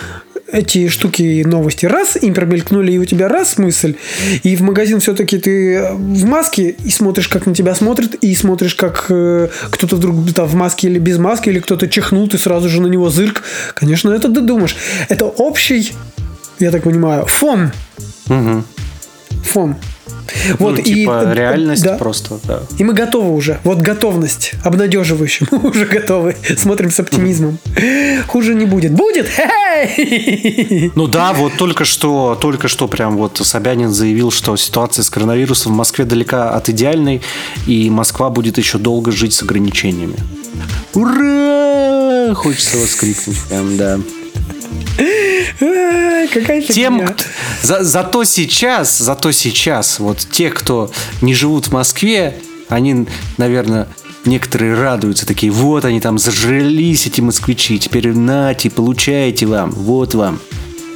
[0.52, 3.94] эти штуки и новости раз, им промелькнули, и у тебя раз мысль,
[4.42, 8.74] и в магазин все-таки ты в маске и смотришь, как на тебя смотрят, и смотришь,
[8.74, 12.68] как э, кто-то вдруг там, в маске или без маски, или кто-то чихнул, ты сразу
[12.68, 13.42] же на него зырк.
[13.74, 14.76] Конечно, это ты думаешь.
[15.08, 15.92] Это общий,
[16.58, 17.70] я так понимаю, фон.
[18.28, 18.64] Мгм.
[19.44, 19.76] Фон.
[20.58, 21.96] Ну, типа и, реальность да.
[21.96, 22.62] просто, да.
[22.78, 23.58] И мы готовы уже.
[23.64, 24.52] Вот готовность.
[24.64, 25.46] Обнадеживающая.
[25.52, 26.36] Мы уже готовы.
[26.56, 27.58] Смотрим с оптимизмом.
[28.26, 28.92] Хуже не будет.
[28.92, 29.28] Будет?
[30.94, 35.72] Ну да, вот только что, только что прям вот Собянин заявил, что ситуация с коронавирусом
[35.72, 37.22] в Москве далека от идеальной,
[37.66, 40.16] и Москва будет еще долго жить с ограничениями.
[40.94, 42.34] Ура!
[42.34, 43.98] Хочется воскликнуть прям, да.
[46.32, 47.24] Какая Тем, кто-
[47.62, 52.36] за- зато сейчас, зато сейчас, вот те, кто не живут в Москве,
[52.68, 53.06] они,
[53.36, 53.88] наверное,
[54.24, 60.38] некоторые радуются, такие, вот они там зажрались, эти москвичи, теперь нате, получайте вам, вот вам.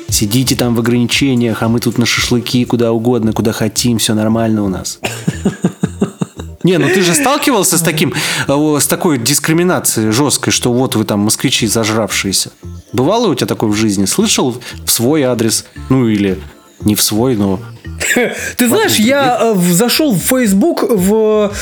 [0.09, 4.63] Сидите там в ограничениях, а мы тут на шашлыки куда угодно, куда хотим, все нормально
[4.63, 5.01] у нас.
[6.65, 8.13] Не, ну ты же сталкивался с таким,
[8.49, 12.51] э, с такой дискриминацией жесткой, что вот вы там москвичи зажравшиеся.
[12.93, 14.07] Бывало у тебя такое в жизни?
[14.07, 15.67] Слышал в свой адрес?
[15.91, 16.39] Ну или
[16.81, 17.61] не в свой, но...
[18.57, 21.53] Ты знаешь, я э, зашел в Facebook в,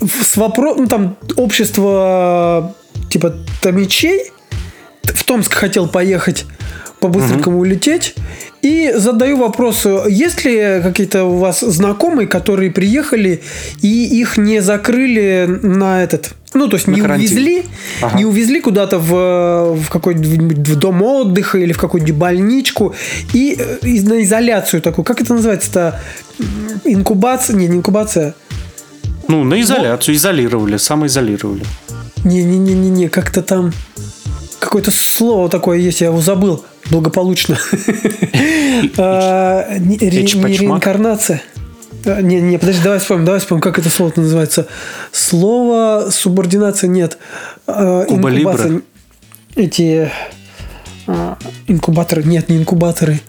[0.00, 4.30] в- с вопросом, ну, там, общество э, типа томичей,
[5.04, 6.44] в Томск хотел поехать,
[7.00, 8.14] по-быстренькому улететь,
[8.64, 13.42] и задаю вопрос, есть ли какие-то у вас знакомые, которые приехали
[13.82, 16.30] и их не закрыли на этот...
[16.54, 17.26] Ну, то есть На не карантин.
[17.26, 17.64] увезли,
[18.00, 18.16] Ага.
[18.16, 22.94] не увезли куда-то в, в какой-нибудь дом отдыха или в какую-нибудь больничку
[23.34, 25.04] и э, из- на изоляцию такую.
[25.04, 26.00] Как это называется-то?
[26.38, 26.46] М,
[26.84, 27.56] Инкубация?
[27.56, 28.34] Не, не инкубация.
[29.28, 31.64] Ну, на изоляцию, изолировали, самоизолировали.
[32.24, 33.72] Не-не-не-не-не, как-то там
[34.60, 37.58] какое-то слово такое есть, я его забыл благополучно.
[38.96, 41.40] А, Не реинкарнация.
[42.04, 44.66] А, Не, не, подожди, давай вспомним, давай вспомним, как это слово называется.
[45.12, 47.18] Слово субординация нет.
[47.66, 48.30] А, Куба?
[49.54, 50.10] Эти
[51.68, 53.20] инкубаторы, нет, не инкубаторы.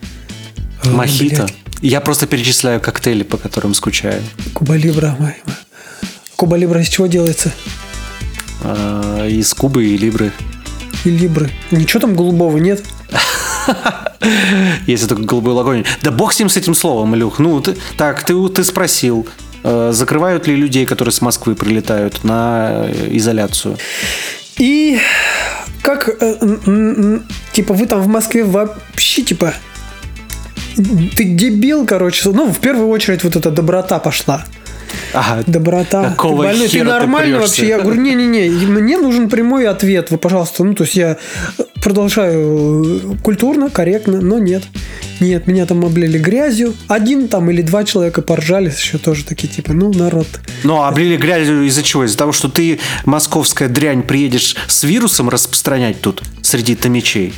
[0.84, 1.44] А, Мохито.
[1.44, 4.22] блядь, Я просто перечисляю коктейли, по которым скучаю.
[4.54, 5.16] Куба Либра.
[6.36, 7.52] Куба Либра из чего делается?
[8.64, 10.32] Из Кубы и Либры.
[11.04, 11.50] И Либры.
[11.72, 12.84] Ничего там голубого нет?
[14.88, 15.86] Если только голубой лагонь.
[16.02, 17.40] Да бог с ним, с этим словом, Илюх.
[17.40, 19.28] Ну, ты, так, ты, ты спросил,
[19.64, 23.78] э, закрывают ли людей, которые с Москвы прилетают, на э, изоляцию?
[24.58, 25.00] И
[25.82, 27.20] как, э,
[27.54, 29.54] типа, вы там в Москве вообще, типа,
[30.76, 32.30] ты дебил, короче.
[32.30, 34.46] Ну, в первую очередь, вот эта доброта пошла.
[35.14, 36.10] Ага, Доброта.
[36.10, 37.62] Какого ты больной, ты ты нормально прешься?
[37.62, 37.68] вообще?
[37.68, 40.12] Я говорю, не-не-не, мне нужен прямой ответ.
[40.12, 41.18] Вы, пожалуйста, ну, то есть я
[41.82, 44.64] продолжаю э, культурно, корректно, но нет.
[45.20, 46.74] Нет, меня там облили грязью.
[46.88, 50.28] Один там или два человека поржали, еще тоже такие, типа, ну, народ.
[50.64, 52.04] Ну, а облили грязью из-за чего?
[52.06, 57.34] Из-за того, что ты, московская дрянь, приедешь с вирусом распространять тут среди томичей?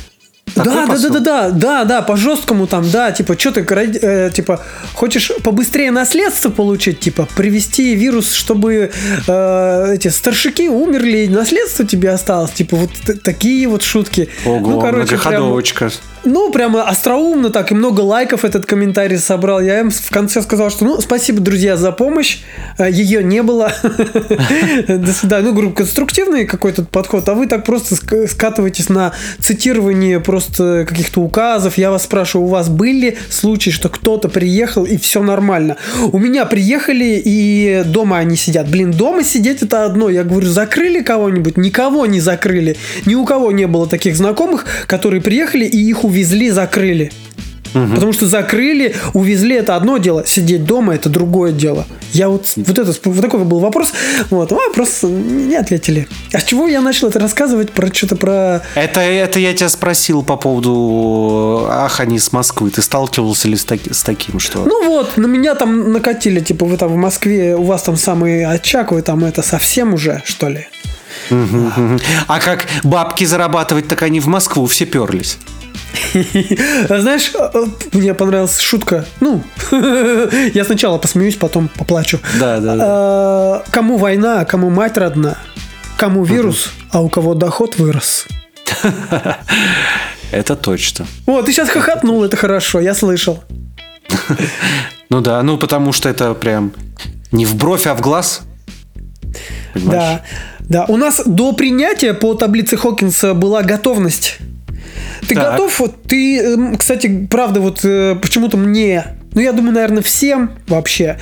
[0.54, 4.30] Да, да, да, да, да, да, да, по жесткому там, да, типа, что ты, э,
[4.30, 4.62] типа,
[4.94, 8.90] хочешь побыстрее наследство получить, типа, привести вирус, чтобы
[9.26, 12.90] э, эти старшики умерли, и наследство тебе осталось, типа, вот
[13.22, 14.28] такие вот шутки.
[14.44, 15.90] Ого, ну, короче, прям, многоходовочка.
[16.24, 19.60] Ну, прямо остроумно так, и много лайков этот комментарий собрал.
[19.60, 22.38] Я им в конце сказал, что, ну, спасибо, друзья, за помощь.
[22.78, 23.72] Э, Ее не было.
[24.88, 25.44] До свидания.
[25.46, 31.20] Ну, говорю, конструктивный какой-то подход, а вы так просто ск- скатываетесь на цитирование просто каких-то
[31.20, 31.78] указов.
[31.78, 35.76] Я вас спрашиваю, у вас были случаи, что кто-то приехал и все нормально?
[36.12, 38.68] У меня приехали и дома они сидят.
[38.68, 40.08] Блин, дома сидеть это одно.
[40.08, 41.56] Я говорю, закрыли кого-нибудь?
[41.56, 42.76] Никого не закрыли.
[43.06, 47.12] Ни у кого не было таких знакомых, которые приехали и их увезли, закрыли.
[47.72, 51.86] Потому что закрыли, увезли это одно дело, сидеть дома это другое дело.
[52.12, 53.92] Я вот вот это вот такой был вопрос,
[54.30, 56.08] вот, а просто не ответили.
[56.32, 60.22] А с чего я начал это рассказывать про что-то про Это, это я тебя спросил
[60.24, 62.70] по поводу ах, они с Москвы.
[62.70, 64.64] Ты сталкивался ли с, таки- с таким, что...
[64.64, 68.46] Ну вот, на меня там накатили, типа, вы там в Москве, у вас там самый
[68.46, 70.66] очаг, вы там это совсем уже, что ли?
[71.30, 72.00] Мгм, мгм.
[72.26, 75.36] А как бабки зарабатывать, так они в Москву все перлись.
[76.88, 79.04] А Знаешь, э, э, мне понравилась шутка.
[79.20, 79.42] Ну,
[80.54, 82.18] я сначала посмеюсь, потом поплачу.
[82.38, 85.36] Да, да, А, Кому война, а кому мать родна,
[85.96, 88.26] кому вирус, а у кого доход вырос.
[90.30, 91.06] Это точно.
[91.26, 93.42] Вот, ты сейчас хохотнул, это хорошо, я слышал.
[95.10, 96.70] Ну да, ну потому что это прям
[97.32, 98.42] не в бровь, а в глаз.
[99.72, 100.02] Понимаешь?
[100.02, 100.22] Да,
[100.60, 100.84] да.
[100.88, 104.36] У нас до принятия по таблице Хокинса была готовность.
[105.28, 105.52] Ты Так.
[105.52, 105.78] готов?
[105.80, 111.18] Вот ты, эм, кстати, правда, вот э, почему-то мне, ну я думаю, наверное, всем вообще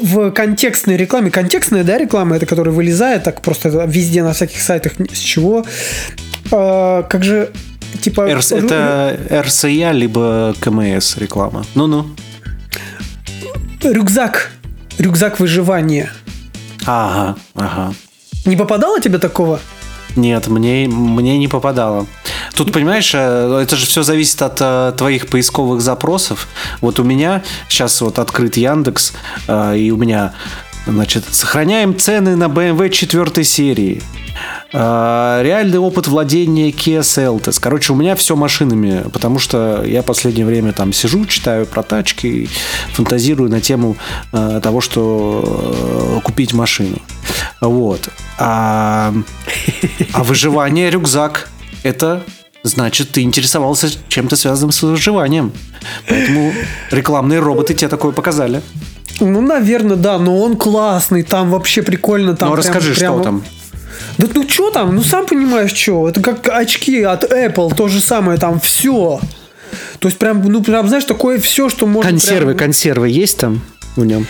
[0.00, 4.92] в контекстной рекламе, контекстная, да, реклама, это которая вылезает так просто везде на всяких сайтах,
[5.12, 5.64] с чего.
[6.52, 7.50] А, как же
[8.00, 11.64] типа Р- ру- Это РСЯ, либо КМС реклама.
[11.74, 12.06] Ну-ну.
[13.82, 14.50] рюкзак,
[14.98, 16.10] рюкзак выживания.
[16.86, 17.94] Ага, ага.
[18.44, 19.60] Не попадало тебе такого?
[20.16, 22.06] Нет, мне, мне не попадало.
[22.54, 26.48] Тут, понимаешь, э, это же все зависит от э, твоих поисковых запросов.
[26.80, 29.12] Вот у меня сейчас вот открыт Яндекс,
[29.48, 30.34] э, и у меня,
[30.86, 34.02] значит, сохраняем цены на BMW 4 серии.
[34.72, 37.58] Э, Реальный опыт владения Kia Seltos.
[37.58, 42.50] Короче, у меня все машинами, потому что я последнее время там сижу, читаю про тачки,
[42.92, 43.96] фантазирую на тему
[44.30, 46.98] того, что купить машину.
[47.60, 48.08] Вот.
[48.38, 49.14] А,
[50.12, 51.48] а выживание рюкзак
[51.82, 52.22] это
[52.62, 55.52] значит, ты интересовался чем-то связанным с выживанием.
[56.08, 56.52] Поэтому
[56.90, 58.62] рекламные роботы тебе такое показали.
[59.20, 62.36] Ну, наверное, да, но он классный, там вообще прикольно.
[62.36, 63.44] Там ну, прям- расскажи, прям- что там.
[64.18, 66.08] Да ну что там, ну сам понимаешь, что.
[66.08, 69.20] Это как очки от Apple, то же самое, там все.
[70.00, 72.10] То есть прям, ну прям, знаешь, такое все, что можно...
[72.10, 73.60] Консервы, прям- консервы есть там
[73.96, 74.26] в нем?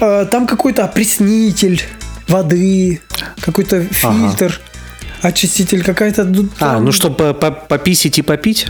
[0.00, 1.82] Э, там какой-то опреснитель
[2.28, 3.00] воды,
[3.40, 4.60] какой-то фильтр,
[5.24, 6.24] очиститель, какая-то...
[6.24, 8.66] ну, А, ну чтобы пописить и попить?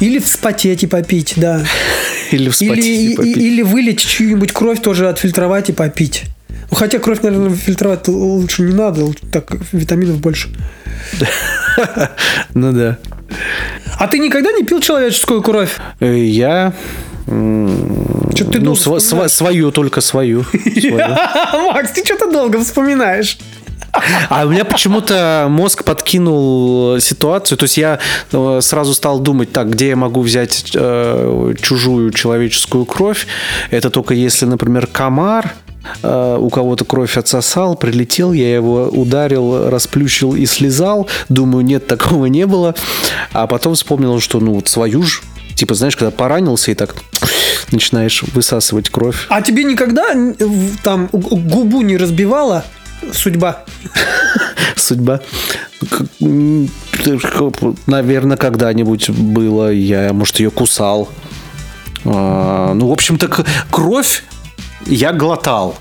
[0.00, 1.64] Или вспотеть и попить, да.
[2.30, 3.36] Или Или, вспотеть и- и попить?
[3.36, 6.24] или вылить чью-нибудь кровь тоже отфильтровать и попить.
[6.70, 10.48] Ну, хотя кровь, наверное, фильтровать лучше не надо, так витаминов больше.
[12.54, 12.98] Ну да.
[13.98, 15.76] А ты никогда не пил человеческую кровь?
[16.00, 16.72] Э, Я...
[17.26, 20.44] Чё ты ну, свою, только свою.
[20.80, 20.98] Свою.
[21.72, 23.38] Макс, ты что-то долго вспоминаешь.
[24.28, 27.58] А у меня почему-то мозг подкинул ситуацию.
[27.58, 27.98] То есть я
[28.32, 33.26] э, сразу стал думать, так, где я могу взять э, чужую человеческую кровь.
[33.70, 35.54] Это только если, например, комар
[36.02, 41.08] э, у кого-то кровь отсосал, прилетел, я его ударил, расплющил и слезал.
[41.28, 42.74] Думаю, нет, такого не было.
[43.32, 45.22] А потом вспомнил, что ну вот свою ж,
[45.54, 46.94] типа, знаешь, когда поранился и так
[47.70, 49.26] начинаешь высасывать кровь.
[49.28, 50.14] А тебе никогда
[50.82, 52.64] там губу не разбивала
[53.12, 53.64] судьба?
[54.76, 55.20] судьба.
[57.86, 59.70] Наверное, когда-нибудь было.
[59.70, 61.08] Я, может, ее кусал.
[62.04, 64.24] А, Ну, в общем-то, кровь
[64.86, 65.76] я глотал.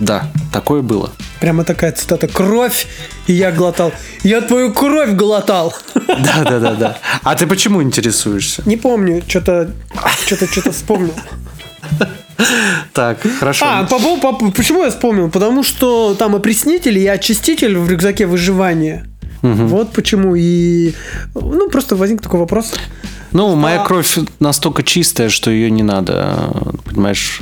[0.00, 1.10] Да, такое было.
[1.40, 2.28] Прямо такая цитата.
[2.28, 2.86] Кровь,
[3.26, 3.92] и я глотал.
[4.22, 5.74] Я твою кровь глотал.
[5.94, 6.98] Да, да, да, да.
[7.22, 8.62] А ты почему интересуешься?
[8.66, 9.72] Не помню, что-то
[10.26, 11.14] что-то что-то вспомнил.
[12.92, 13.66] Так, хорошо.
[13.68, 15.28] А, по, поводу- по- почему я вспомнил?
[15.30, 19.06] Потому что там опреснитель и очиститель в рюкзаке выживания.
[19.42, 20.34] Вот почему.
[20.36, 20.94] И
[21.34, 22.72] ну просто возник такой вопрос.
[23.32, 26.50] Ну, моя А- кровь настолько чистая, что ее не надо,
[26.84, 27.40] понимаешь?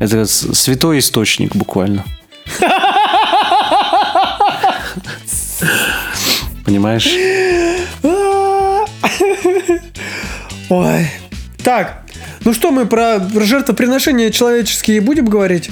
[0.00, 2.04] Это святой источник буквально.
[6.64, 7.08] Понимаешь?
[10.68, 11.10] Ой.
[11.62, 12.02] Так,
[12.44, 15.70] ну что, мы про, про жертвоприношения человеческие будем говорить?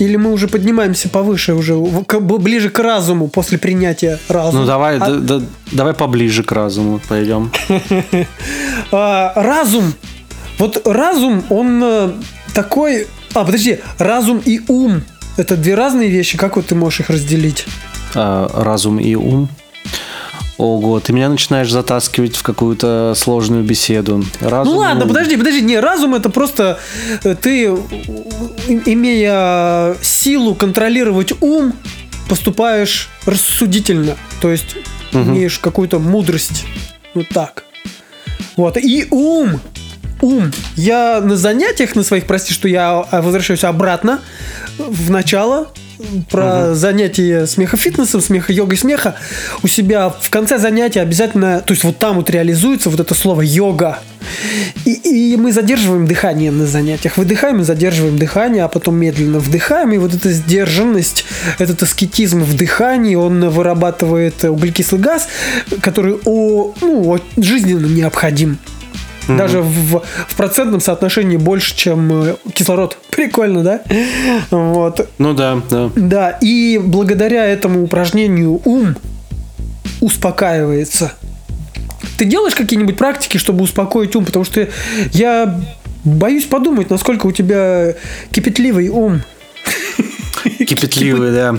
[0.00, 1.74] Или мы уже поднимаемся повыше, уже
[2.06, 4.60] к- ближе к разуму после принятия разума?
[4.62, 7.52] Ну давай, А- да- да- давай поближе к разуму пойдем.
[8.92, 9.92] А, разум.
[10.58, 12.10] Вот разум, он э,
[12.54, 13.06] такой...
[13.34, 15.02] А, подожди, разум и ум.
[15.36, 16.38] Это две разные вещи.
[16.38, 17.66] Как вот ты можешь их разделить?
[18.14, 19.48] А, разум и ум.
[20.56, 24.24] Ого, ты меня начинаешь затаскивать в какую-то сложную беседу.
[24.40, 25.62] Разум Ну ладно, подожди, подожди.
[25.62, 26.78] Не, разум это просто
[27.24, 27.76] э, ты, э,
[28.86, 31.72] имея силу контролировать ум,
[32.28, 34.16] поступаешь рассудительно.
[34.40, 34.76] То есть
[35.12, 36.64] имеешь какую-то мудрость.
[37.14, 37.64] Вот так.
[38.56, 38.76] Вот.
[38.76, 39.60] И ум.
[40.20, 40.52] Ум.
[40.76, 44.20] Я на занятиях на своих, прости, что я а, возвращаюсь обратно
[44.78, 45.72] в начало
[46.30, 49.16] про занятия смехофитнесом, смеха йогой смеха
[49.62, 53.42] у себя в конце занятия обязательно, то есть вот там вот реализуется вот это слово
[53.42, 53.98] йога.
[54.84, 57.16] И, и мы задерживаем дыхание на занятиях.
[57.16, 59.92] Выдыхаем и задерживаем дыхание, а потом медленно вдыхаем.
[59.92, 61.24] И вот эта сдержанность,
[61.58, 65.28] этот аскетизм в дыхании, он вырабатывает углекислый газ,
[65.82, 68.58] который о, ну, о- жизненно необходим.
[69.28, 72.98] Даже в, в процентном соотношении больше, чем э, кислород.
[73.10, 73.82] Прикольно, да?
[74.50, 75.08] Вот.
[75.18, 75.90] Ну да, да.
[75.96, 78.96] Да, и благодаря этому упражнению ум
[80.00, 81.12] успокаивается.
[82.18, 84.24] Ты делаешь какие-нибудь практики, чтобы успокоить ум?
[84.24, 84.68] Потому что
[85.12, 85.58] я
[86.04, 87.94] боюсь подумать, насколько у тебя
[88.30, 89.22] кипятливый ум.
[90.58, 91.56] Кипятливый, да.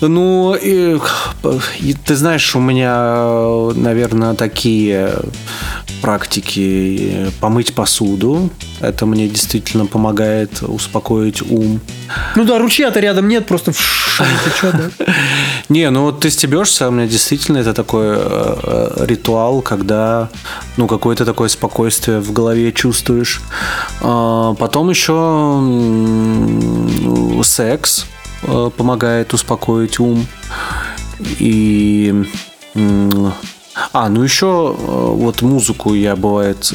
[0.00, 0.98] Ну, и
[2.04, 5.14] ты знаешь, у меня, наверное, такие
[6.00, 8.50] практики помыть посуду.
[8.80, 11.80] Это мне действительно помогает успокоить ум.
[12.36, 15.14] Ну да, ручья-то рядом нет, просто течет, да?
[15.68, 20.28] Не, ну вот ты стебешься, у меня действительно это такой э, э, ритуал, когда
[20.76, 23.40] ну какое-то такое спокойствие в голове чувствуешь.
[24.00, 25.12] А, потом еще
[27.44, 28.06] секс
[28.42, 30.26] э, помогает успокоить ум.
[31.38, 32.24] И
[33.92, 36.72] а, ну еще вот музыку я бывает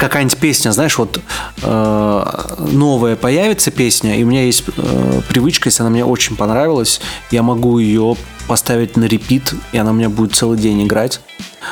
[0.00, 1.20] какая-нибудь песня, знаешь, вот
[1.62, 2.24] э,
[2.58, 7.42] новая появится песня, и у меня есть э, привычка, если она мне очень понравилась, я
[7.42, 8.16] могу ее
[8.48, 11.20] поставить на репит, и она у меня будет целый день играть.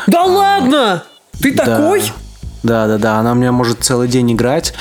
[0.07, 1.05] Да а, ладно!
[1.41, 1.65] Ты да.
[1.65, 2.03] такой?
[2.69, 3.19] Да, да, да.
[3.19, 4.75] Она у меня может целый день играть.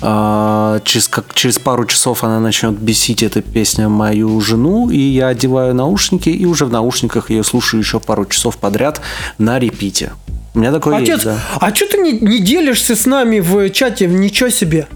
[0.00, 5.28] А, через, как, через пару часов она начнет бесить эта песня мою жену, и я
[5.28, 9.02] одеваю наушники, и уже в наушниках ее слушаю еще пару часов подряд
[9.36, 10.12] на репите.
[10.54, 11.38] У меня такое Отец, есть, да.
[11.60, 14.86] а что ты не, не делишься с нами в чате в ничего себе?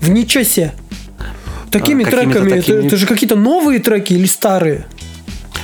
[0.00, 0.72] В ничего себе.
[1.70, 2.76] Такими а, треками, такими...
[2.76, 4.86] Это, это же какие-то новые треки или старые?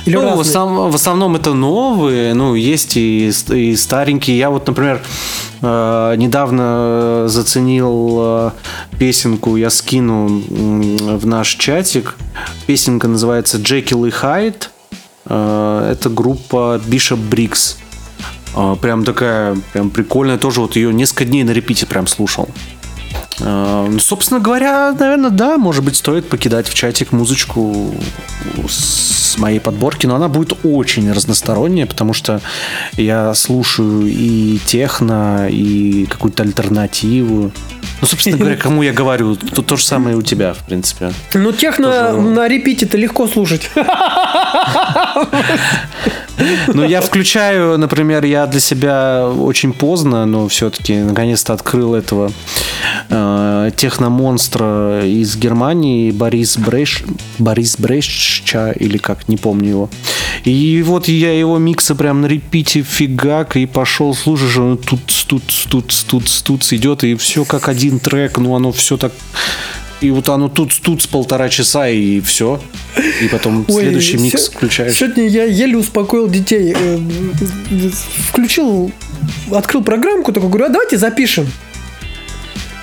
[0.05, 4.37] Или ну, в основном, в основном это новые, ну, есть и, и старенькие.
[4.37, 5.01] Я вот, например,
[5.61, 8.51] э, недавно заценил э,
[8.99, 12.15] песенку, я скину в наш чатик.
[12.67, 14.69] Песенка называется Джекил и Хайд.
[15.25, 17.77] Э, это группа Bishop Briggs.
[18.55, 20.37] А, прям такая, прям прикольная.
[20.37, 22.47] Тоже вот ее несколько дней на репите прям слушал.
[23.39, 27.93] Ну, собственно говоря, наверное, да, может быть, стоит покидать в чатик музычку
[28.69, 32.41] с моей подборки, но она будет очень разносторонняя, потому что
[32.93, 37.51] я слушаю и техно, и какую-то альтернативу.
[38.01, 41.11] Ну, собственно говоря, кому я говорю, то, то же самое и у тебя, в принципе.
[41.33, 42.21] Ну, техно Тоже...
[42.21, 43.69] на репите-то легко слушать.
[46.73, 52.31] Ну, я включаю, например, я для себя очень поздно, но все-таки наконец-то открыл этого
[53.09, 57.03] э, техномонстра из Германии, Борис Брейш,
[57.39, 59.89] Борис Брейшча, или как, не помню его.
[60.43, 65.43] И вот я его микса прям на репите фигак и пошел, слушаешь, он тут, тут,
[65.69, 69.11] тут, тут, тут идет, и все как один трек, ну оно все так
[70.05, 72.61] и вот оно тут тут с полтора часа и все.
[73.23, 74.93] И потом Ой, следующий микс включаешь.
[74.93, 76.75] Сегодня я еле успокоил детей.
[76.77, 76.99] Э,
[78.29, 78.91] включил,
[79.51, 81.47] открыл программку, такой говорю, а давайте запишем.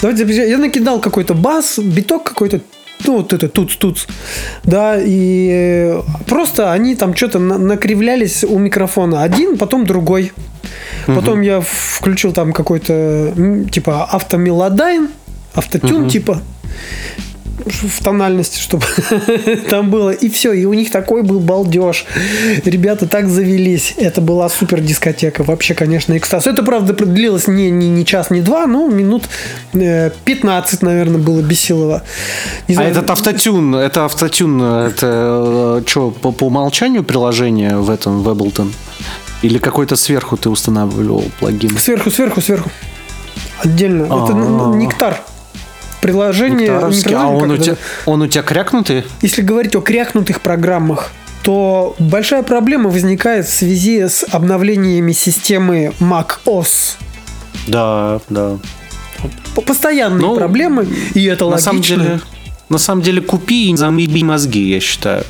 [0.01, 0.49] Давайте запишем.
[0.49, 2.61] Я накидал какой-то бас, биток какой-то,
[3.05, 4.09] ну, вот это тут тут
[4.65, 5.95] да, и
[6.27, 9.23] просто они там что-то накривлялись у микрофона.
[9.23, 10.33] Один, потом другой.
[11.07, 11.43] Потом угу.
[11.43, 13.33] я включил там какой-то,
[13.71, 15.09] типа, автомелодайн,
[15.55, 16.11] автотюн, угу.
[16.11, 16.43] типа
[17.67, 18.85] в тональности, чтобы
[19.71, 20.11] там было.
[20.11, 20.53] И все.
[20.53, 22.07] И у них такой был балдеж.
[22.65, 23.95] Ребята так завелись.
[23.97, 25.43] Это была супер дискотека.
[25.43, 26.47] Вообще, конечно, экстаз.
[26.47, 29.25] Это, правда, длилось не, не, не час, не два, но минут
[29.73, 32.03] 15, э, наверное, было Бесилова.
[32.75, 38.29] А этот автотюн, это автотюн, это э, что, по, по умолчанию приложение в этом, в
[38.29, 38.73] Ableton?
[39.43, 41.77] Или какой-то сверху ты устанавливал плагин?
[41.77, 42.71] Сверху, сверху, сверху.
[43.63, 44.05] Отдельно.
[44.05, 45.23] Это ну, нектар
[46.03, 46.73] приложение...
[47.17, 49.05] А он у, тебя, он у тебя крякнутый?
[49.23, 56.41] Если говорить о крякнутых программах, то большая проблема возникает в связи с обновлениями системы Mac
[56.45, 56.97] OS.
[57.67, 58.59] Да, да.
[59.67, 61.73] Постоянные ну, проблемы, и это на логично.
[61.73, 62.21] Самом деле,
[62.69, 65.25] на самом деле купи и замеби мозги, я считаю.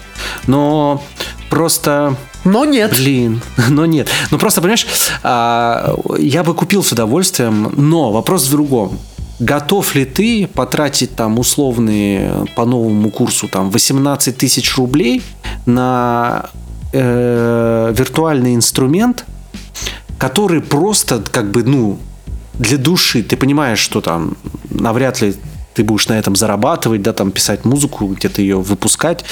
[0.47, 1.03] Но
[1.51, 2.17] просто...
[2.45, 2.93] Но нет.
[2.93, 4.09] Блин, но нет.
[4.31, 4.87] Ну просто, понимаешь,
[5.23, 8.99] а, я бы купил с удовольствием, но вопрос в другом
[9.43, 15.23] готов ли ты потратить там условные по новому курсу там 18 тысяч рублей
[15.67, 16.51] на
[16.93, 19.25] э, виртуальный инструмент,
[20.19, 21.99] который просто как бы, ну,
[22.55, 24.37] для души, ты понимаешь, что там
[24.71, 25.35] навряд ли
[25.75, 29.25] ты будешь на этом зарабатывать, да, там писать музыку, где-то ее выпускать.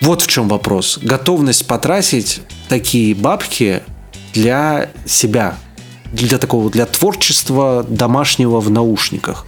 [0.00, 0.98] Вот в чем вопрос.
[1.02, 3.82] Готовность потратить такие бабки
[4.34, 5.56] для себя
[6.12, 9.46] для такого, для творчества домашнего в наушниках.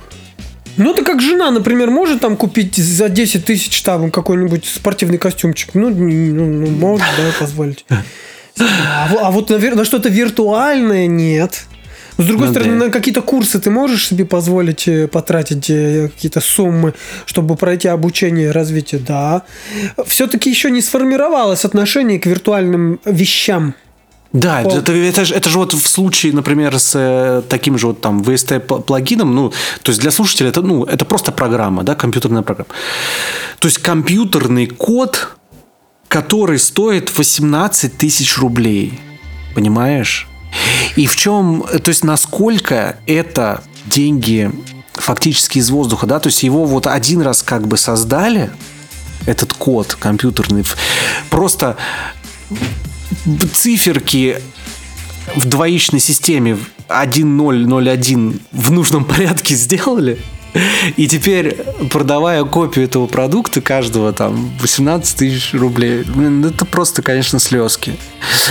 [0.76, 5.74] Ну, это как жена, например, может там купить за 10 тысяч там какой-нибудь спортивный костюмчик.
[5.74, 7.84] Ну, ну, ну может, да, позволить.
[7.88, 11.66] А, а вот, наверное, на что-то виртуальное нет.
[12.16, 12.84] С другой ну, стороны, да.
[12.86, 16.94] на какие-то курсы ты можешь себе позволить э, потратить э, какие-то суммы,
[17.26, 19.00] чтобы пройти обучение, развитие?
[19.00, 19.42] Да.
[20.06, 23.74] Все-таки еще не сформировалось отношение к виртуальным вещам.
[24.34, 28.00] Да, это, это, же, это же вот в случае, например, с э, таким же вот
[28.02, 29.50] там VST плагином, ну,
[29.82, 32.68] то есть для слушателя это, ну, это просто программа, да, компьютерная программа.
[33.60, 35.36] То есть компьютерный код
[36.14, 39.00] который стоит 18 тысяч рублей.
[39.56, 40.28] Понимаешь?
[40.94, 44.48] И в чем, то есть насколько это деньги
[44.92, 48.52] фактически из воздуха, да, то есть его вот один раз как бы создали,
[49.26, 50.64] этот код компьютерный,
[51.30, 51.76] просто
[53.52, 54.40] циферки
[55.34, 56.58] в двоичной системе
[56.88, 60.18] 1.0.0.1 в нужном порядке сделали,
[60.96, 61.56] и теперь,
[61.90, 67.96] продавая копию этого продукта, каждого там 18 тысяч рублей, блин, это просто, конечно, слезки.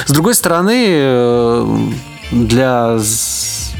[0.05, 1.77] С другой стороны, э,
[2.31, 2.99] для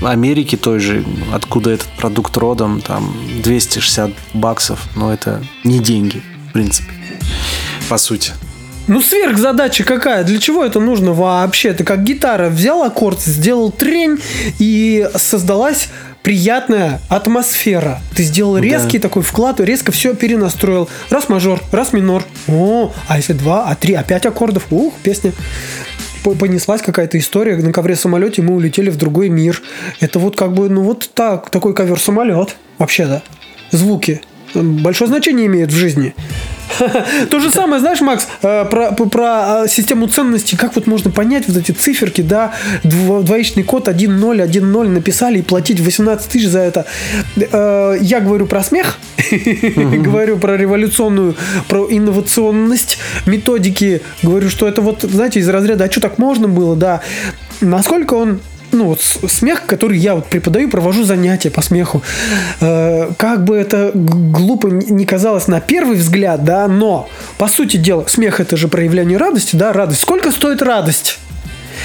[0.02, 1.04] Америки той же,
[1.34, 3.14] откуда этот продукт родом, там
[3.44, 6.92] 260 баксов, но это не деньги, в принципе,
[7.90, 8.32] по сути.
[8.88, 10.24] Ну, сверхзадача какая?
[10.24, 11.74] Для чего это нужно вообще?
[11.74, 14.20] Ты как гитара взял аккорд, сделал трень,
[14.60, 15.90] и создалась
[16.22, 18.02] приятная атмосфера.
[18.16, 19.04] Ты сделал резкий да.
[19.08, 20.90] такой вклад, резко все перенастроил.
[21.10, 22.24] Раз мажор, раз минор.
[22.48, 24.66] О, а если два, а три, а пять аккордов.
[24.72, 25.34] Ух, песня
[26.24, 27.58] понеслась какая-то история.
[27.58, 29.62] На ковре самолете мы улетели в другой мир.
[30.00, 32.56] Это вот как бы, ну вот так, такой ковер-самолет.
[32.78, 33.22] Вообще-то.
[33.72, 34.22] Звуки.
[34.54, 36.16] Большое значение имеют в жизни.
[37.30, 41.58] То же самое, знаешь, Макс, э, про, про систему ценностей, как вот можно понять вот
[41.58, 42.54] эти циферки, да,
[42.84, 46.86] двоичный код 1.0, 1.0 написали и платить 18 тысяч за это.
[47.36, 48.98] Э, я говорю про смех,
[49.32, 51.36] говорю про революционную,
[51.68, 56.76] про инновационность методики, говорю, что это вот, знаете, из разряда, а что так можно было,
[56.76, 57.02] да,
[57.62, 58.40] насколько он
[58.74, 62.02] ну вот смех, который я вот преподаю, провожу занятия по смеху.
[62.60, 68.06] Э, как бы это глупо не казалось на первый взгляд, да, но по сути дела
[68.08, 70.02] смех это же проявление радости, да, радость.
[70.02, 71.20] Сколько стоит радость?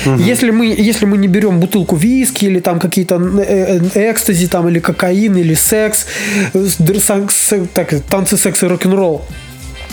[0.07, 0.17] Угу.
[0.17, 4.69] Если мы, если мы не берем бутылку виски или там какие-то э, э, экстази там
[4.69, 6.07] или кокаин или секс,
[7.75, 9.25] так, танцы секса и рок-н-ролл,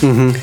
[0.01, 0.33] Угу.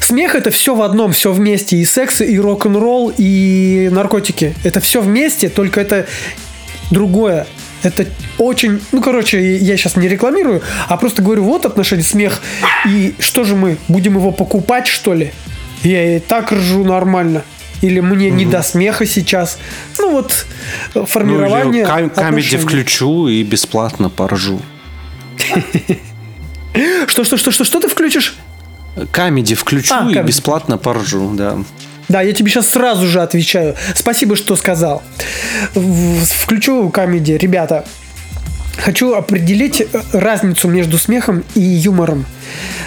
[0.00, 1.76] Смех это все в одном, все вместе.
[1.76, 4.54] И секс, и рок-н-ролл, и наркотики.
[4.64, 6.06] Это все вместе, только это
[6.90, 7.46] другое.
[7.82, 8.06] Это
[8.38, 8.80] очень...
[8.92, 12.42] Ну, короче, я сейчас не рекламирую, а просто говорю, вот отношение смех.
[12.86, 15.32] И что же мы, будем его покупать, что ли?
[15.82, 17.44] Я и так ржу нормально.
[17.80, 18.36] Или мне угу.
[18.36, 19.58] не до смеха сейчас.
[19.98, 20.46] Ну, вот
[21.06, 24.60] формирование ну, кам- Камеди включу и бесплатно поржу.
[27.06, 28.36] Что, что, что, что, что ты включишь?
[29.10, 30.28] Comedy включу а, и камеди.
[30.28, 31.58] бесплатно поржу, да.
[32.08, 33.74] Да, я тебе сейчас сразу же отвечаю.
[33.94, 35.02] Спасибо, что сказал.
[35.74, 37.32] Включу Comedy.
[37.32, 37.84] Ребята,
[38.78, 42.24] хочу определить э, разницу между смехом и юмором.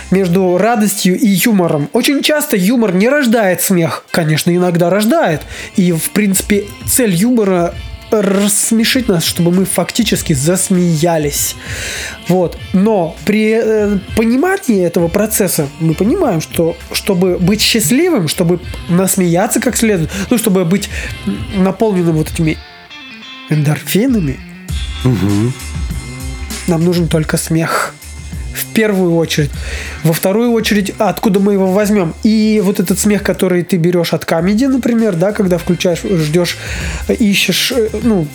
[0.09, 1.89] Между радостью и юмором.
[1.93, 4.05] Очень часто юмор не рождает смех.
[4.09, 5.41] Конечно, иногда рождает.
[5.75, 7.75] И, в принципе, цель юмора
[8.13, 11.55] рассмешить нас, чтобы мы фактически засмеялись.
[12.27, 12.57] Вот.
[12.73, 18.59] Но при э, понимании этого процесса мы понимаем, что чтобы быть счастливым, чтобы
[18.89, 20.89] насмеяться как следует, ну, чтобы быть
[21.55, 22.57] наполненным вот этими
[23.49, 24.39] эндорфинами,
[25.05, 25.53] угу.
[26.67, 27.90] нам нужен только смех
[28.73, 29.51] первую очередь.
[30.03, 32.13] Во вторую очередь, откуда мы его возьмем?
[32.23, 36.57] И вот этот смех, который ты берешь от комедии, например, да, когда включаешь, ждешь,
[37.07, 38.27] ищешь, э, ну,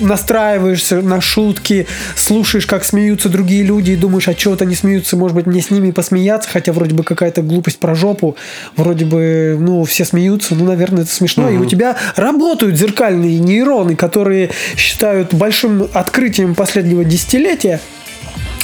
[0.00, 5.34] настраиваешься на шутки, слушаешь, как смеются другие люди и думаешь, а чего-то не смеются, может
[5.34, 8.36] быть, мне с ними посмеяться, хотя вроде бы какая-то глупость про жопу,
[8.76, 11.46] вроде бы, ну, все смеются, ну, наверное, это смешно.
[11.46, 11.54] Угу.
[11.54, 17.80] И у тебя работают зеркальные нейроны, которые считают большим открытием последнего десятилетия,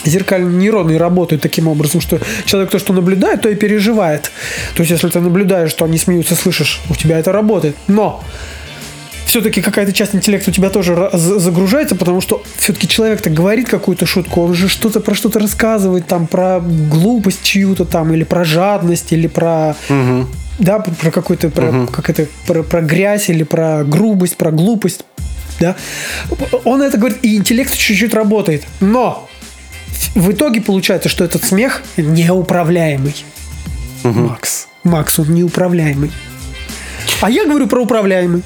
[0.05, 4.30] зеркальные нейроны работают таким образом, что человек то, что наблюдает, то и переживает.
[4.74, 7.76] То есть, если ты наблюдаешь, что они смеются, слышишь, у тебя это работает.
[7.88, 8.22] Но
[9.32, 14.42] все-таки какая-то часть интеллекта у тебя тоже загружается, потому что все-таки человек-то говорит какую-то шутку,
[14.42, 19.28] он же что-то про что-то рассказывает, там про глупость чью-то там, или про жадность, или
[19.28, 20.26] про угу.
[20.59, 21.86] да, про какой-то про, угу.
[21.86, 25.05] как это, про, про грязь, или про грубость, про глупость.
[25.61, 25.76] Да?
[26.64, 28.64] Он это говорит, и интеллект чуть-чуть работает.
[28.80, 29.28] Но
[30.14, 33.24] в итоге получается, что этот смех неуправляемый.
[34.05, 34.20] Угу.
[34.20, 34.68] Макс.
[34.84, 36.11] Макс, он неуправляемый.
[37.20, 38.42] А я говорю про управляемый.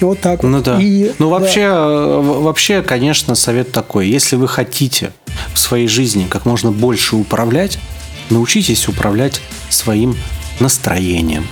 [0.00, 0.64] Вот так ну, вот.
[0.64, 0.78] Да.
[0.80, 1.86] И, ну, вообще, да.
[1.86, 4.08] вообще, конечно, совет такой.
[4.08, 5.12] Если вы хотите
[5.54, 7.78] в своей жизни как можно больше управлять,
[8.30, 10.16] научитесь управлять своим
[10.58, 11.46] настроением.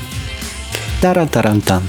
[1.01, 1.83] Тара-тарантан.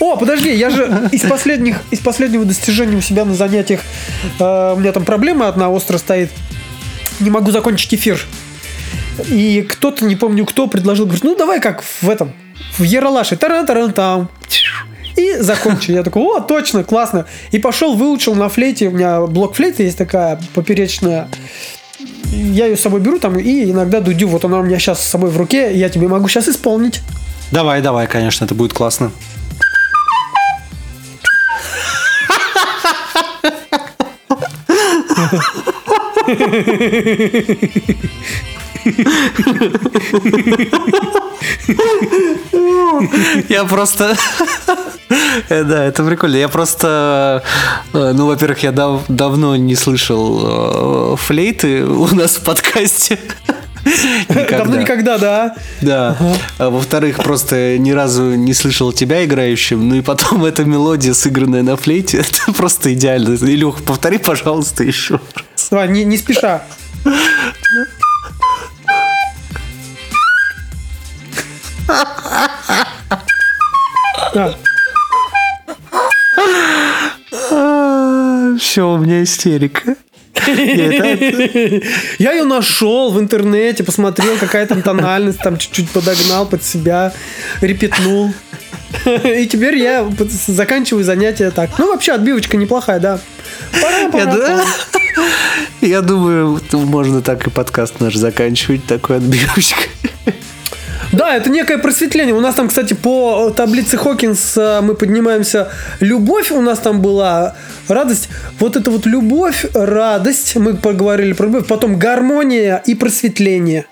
[0.00, 3.80] О, подожди, я же из последних, из последнего достижения у себя на занятиях,
[4.38, 6.30] э, у меня там проблема одна остро стоит.
[7.20, 8.18] Не могу закончить эфир.
[9.28, 12.32] И кто-то, не помню кто, предложил, говорит, ну давай как в этом,
[12.78, 14.30] в Ералаше, таран таран там
[15.16, 15.94] и закончил.
[15.94, 17.26] Я такой, о, точно, классно.
[17.50, 18.88] И пошел, выучил на флейте.
[18.88, 21.28] У меня блок флейты есть такая поперечная
[22.32, 24.28] я ее с собой беру там и иногда дудю.
[24.28, 27.00] Вот она у меня сейчас с собой в руке, я тебе могу сейчас исполнить.
[27.52, 29.10] Давай, давай, конечно, это будет классно.
[43.48, 44.16] Я просто...
[45.48, 46.36] Э, да, это прикольно.
[46.36, 47.42] Я просто...
[47.92, 53.18] э, Ну, во-первых, я дав- давно не слышал э, флейты у нас в подкасте.
[54.28, 55.54] Давно никогда, да.
[55.80, 56.16] Да.
[56.58, 59.88] А во-вторых, просто ни разу не слышал тебя играющим.
[59.88, 63.34] Ну и потом эта мелодия, сыгранная на флейте, это просто идеально.
[63.34, 65.68] Илюх, повтори, пожалуйста, еще раз.
[65.70, 66.62] Давай, не, не спеша.
[74.34, 74.54] Да.
[78.58, 79.96] Все, у меня истерика.
[80.46, 87.12] Я ее нашел в интернете, посмотрел, какая там тональность, там чуть-чуть подогнал под себя,
[87.60, 88.32] репетнул.
[89.06, 90.08] И теперь я
[90.46, 91.70] заканчиваю занятие так.
[91.78, 93.20] Ну, вообще, отбивочка неплохая, да-
[95.80, 99.88] я думаю, можно так и подкаст наш заканчивать такой отбивочкой.
[101.12, 102.34] Да, это некое просветление.
[102.34, 105.68] У нас там, кстати, по таблице Хокинса мы поднимаемся.
[105.98, 107.56] Любовь у нас там была,
[107.88, 108.28] радость.
[108.60, 111.66] Вот это вот любовь, радость, мы поговорили про любовь.
[111.66, 113.86] Потом гармония и просветление.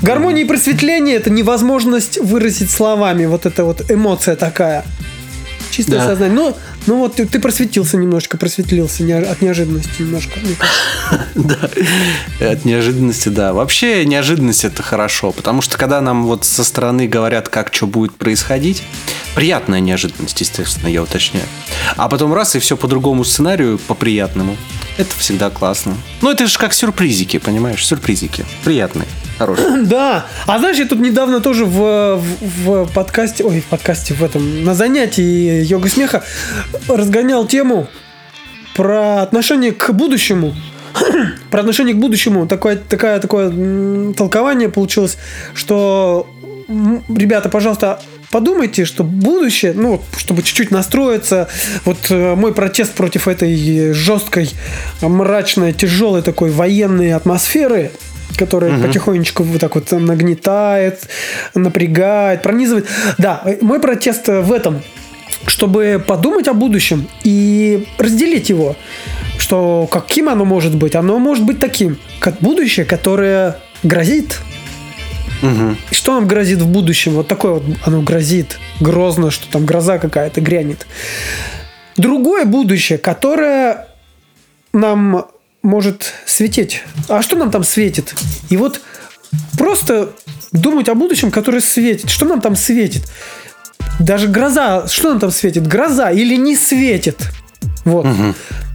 [0.00, 3.26] Гармония и просветление– это невозможность выразить словами.
[3.26, 4.84] Вот эта вот эмоция такая.
[5.70, 6.06] Чистое Да.
[6.06, 6.34] сознание.
[6.34, 6.56] Ну,
[6.88, 10.40] ну вот ты, ты просветился немножко, просветлился не- от неожиданности немножко.
[11.34, 11.70] Да,
[12.40, 13.52] от неожиданности, да.
[13.52, 18.16] Вообще неожиданность это хорошо, потому что когда нам вот со стороны говорят, как что будет
[18.16, 18.82] происходить,
[19.34, 21.46] приятная неожиданность, естественно, я уточняю.
[21.96, 24.56] А потом раз и все по другому сценарию, по приятному.
[24.96, 25.94] Это всегда классно.
[26.22, 27.86] Ну это же как сюрпризики, понимаешь?
[27.86, 28.44] Сюрпризики.
[28.64, 29.06] Приятные,
[29.38, 29.82] хорошие.
[29.86, 30.26] Да.
[30.46, 34.64] А знаешь, я тут недавно тоже в, в, в подкасте, ой, в подкасте в этом,
[34.64, 36.24] на занятии йога смеха
[36.88, 37.88] разгонял тему
[38.74, 40.54] про отношение к будущему.
[41.50, 42.46] про отношение к будущему.
[42.46, 45.18] Такое, такое м, толкование получилось,
[45.54, 46.26] что
[46.68, 48.00] ребята, пожалуйста,
[48.30, 51.48] подумайте, что будущее, ну, чтобы чуть-чуть настроиться,
[51.84, 54.50] вот э, мой протест против этой жесткой,
[55.00, 57.90] мрачной, тяжелой такой военной атмосферы,
[58.36, 61.08] которая потихонечку вот так вот нагнетает,
[61.54, 62.86] напрягает, пронизывает.
[63.16, 64.82] Да, э, мой протест э, в этом,
[65.46, 68.76] чтобы подумать о будущем и разделить его,
[69.38, 70.94] что каким оно может быть?
[70.94, 74.40] Оно может быть таким, как будущее, которое грозит,
[75.42, 77.12] и Что нам грозит в будущем?
[77.12, 78.58] Вот такое вот оно грозит.
[78.80, 80.86] Грозно, что там гроза какая-то грянет.
[81.96, 83.88] Другое будущее, которое
[84.72, 85.26] нам
[85.62, 86.82] может светить.
[87.08, 88.14] А что нам там светит?
[88.50, 88.80] И вот
[89.56, 90.12] просто
[90.52, 92.10] думать о будущем, которое светит.
[92.10, 93.08] Что нам там светит?
[93.98, 95.66] Даже гроза, что нам там светит?
[95.66, 97.30] Гроза или не светит?
[97.84, 98.06] Вот.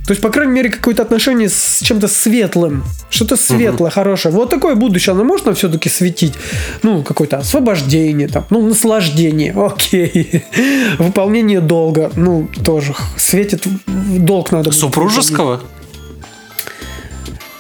[0.06, 2.84] То есть, по крайней мере, какое-то отношение с чем-то светлым.
[3.10, 4.36] Что-то светлое, хорошее.
[4.36, 6.34] Вот такое будущее, оно может нам все-таки светить?
[6.82, 10.44] Ну, какое-то освобождение, там, ну, наслаждение, окей.
[11.00, 14.72] Выполнение долга, ну, тоже светит долг надо.
[14.72, 15.62] Супружеского?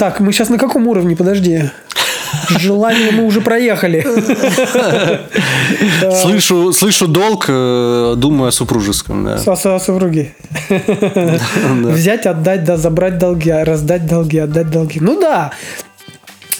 [0.03, 1.15] так, мы сейчас на каком уровне?
[1.15, 1.69] Подожди.
[2.59, 4.03] Желание мы уже проехали.
[6.21, 9.37] Слышу, слышу долг, э, думаю о супружеском, да.
[9.37, 10.33] Со супруги.
[11.65, 14.99] Взять, отдать, да, забрать долги, а раздать долги, отдать долги.
[14.99, 15.51] Ну да.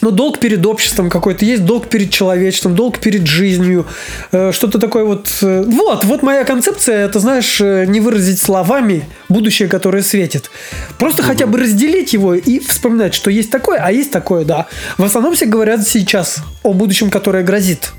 [0.04, 3.86] Но долг перед обществом какой-то есть, долг перед человечеством, долг перед жизнью,
[4.34, 5.30] э, что-то такое вот.
[5.42, 10.52] э, Вот, вот моя концепция, это, знаешь, э, не выразить словами будущее, которое светит.
[11.00, 14.68] Просто хотя бы разделить его и вспоминать, что есть такое, а есть такое, да.
[14.98, 17.94] В основном все говорят сейчас о будущем, которое грозит.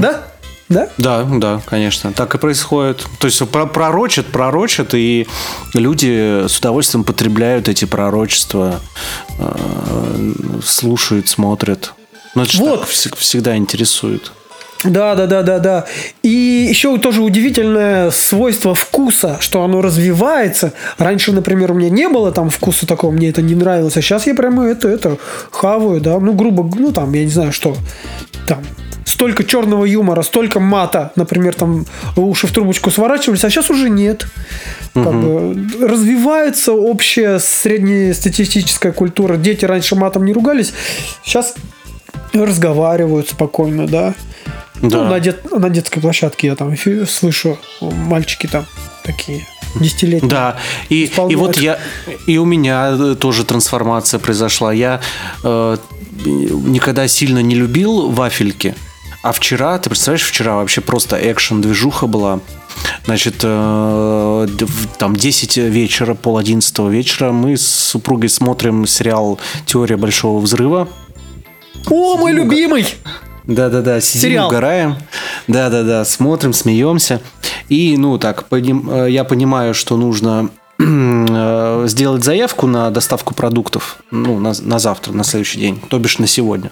[0.00, 0.26] Да?
[0.68, 0.88] Да?
[0.98, 3.06] Да, да, конечно, так и происходит.
[3.20, 5.26] То есть про- пророчат, пророчат, и
[5.74, 8.80] люди с удовольствием потребляют эти пророчества,
[9.38, 10.32] э,
[10.64, 11.92] слушают, смотрят.
[12.34, 12.88] Ну, это Вот.
[12.88, 14.32] всегда интересует.
[14.84, 15.84] Да, да, да, да, да.
[16.22, 20.72] И еще тоже удивительное свойство вкуса, что оно развивается.
[20.98, 24.26] Раньше, например, у меня не было там вкуса такого, мне это не нравилось, а сейчас
[24.26, 25.16] я прямо это, это
[25.50, 27.76] хаваю, да, ну, грубо, ну, там, я не знаю, что,
[28.46, 28.62] там,
[29.04, 34.26] столько черного юмора, столько мата, например, там уши в трубочку сворачивались, а сейчас уже нет.
[34.92, 39.36] Как бы развивается общая среднестатистическая культура.
[39.36, 40.72] Дети раньше матом не ругались,
[41.24, 41.54] сейчас
[42.34, 44.14] разговаривают спокойно, да.
[44.82, 45.04] Да.
[45.04, 46.74] Ну, на, дет- на детской площадке я там
[47.06, 48.66] слышу, мальчики там
[49.04, 49.46] такие
[49.80, 50.28] десятилетний.
[50.28, 50.56] Да,
[50.88, 51.78] и, и вот я,
[52.26, 54.72] и у меня э, тоже трансформация произошла.
[54.72, 55.00] Я
[55.42, 55.76] э,
[56.24, 58.74] никогда сильно не любил вафельки,
[59.22, 62.40] а вчера, ты представляешь, вчера вообще просто экшен-движуха была.
[63.06, 64.48] Значит, э,
[64.98, 70.88] там 10 вечера, пол 11 вечера мы с супругой смотрим сериал «Теория большого взрыва».
[71.88, 72.86] О, мой любимый!
[73.46, 74.48] Да-да-да, сидим, Сериал.
[74.48, 74.96] угораем.
[75.46, 77.20] Да-да-да, смотрим, смеемся.
[77.68, 83.98] И, ну, так, поним- э, я понимаю, что нужно э, сделать заявку на доставку продуктов,
[84.10, 86.70] ну, на, на завтра, на следующий день, то бишь на сегодня.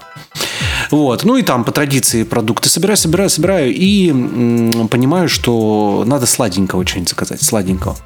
[0.91, 6.27] Вот, ну и там по традиции продукты собираю, собираю, собираю и м, понимаю, что надо
[6.27, 7.97] сладенького что-нибудь заказать, сладенького.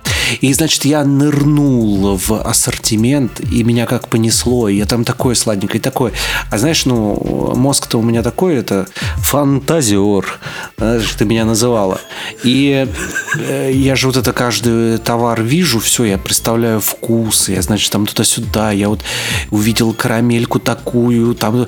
[0.41, 5.81] И, значит, я нырнул в ассортимент, и меня как понесло, и я там такое сладенькое,
[5.81, 6.13] и такое.
[6.51, 8.87] А знаешь, ну, мозг-то у меня такой, это
[9.19, 10.39] фантазер,
[10.77, 12.01] знаешь, ты меня называла.
[12.45, 12.87] И
[13.37, 18.07] э, я же вот это каждый товар вижу, все, я представляю вкус, я, значит, там
[18.07, 19.03] туда-сюда, я вот
[19.51, 21.67] увидел карамельку такую, там,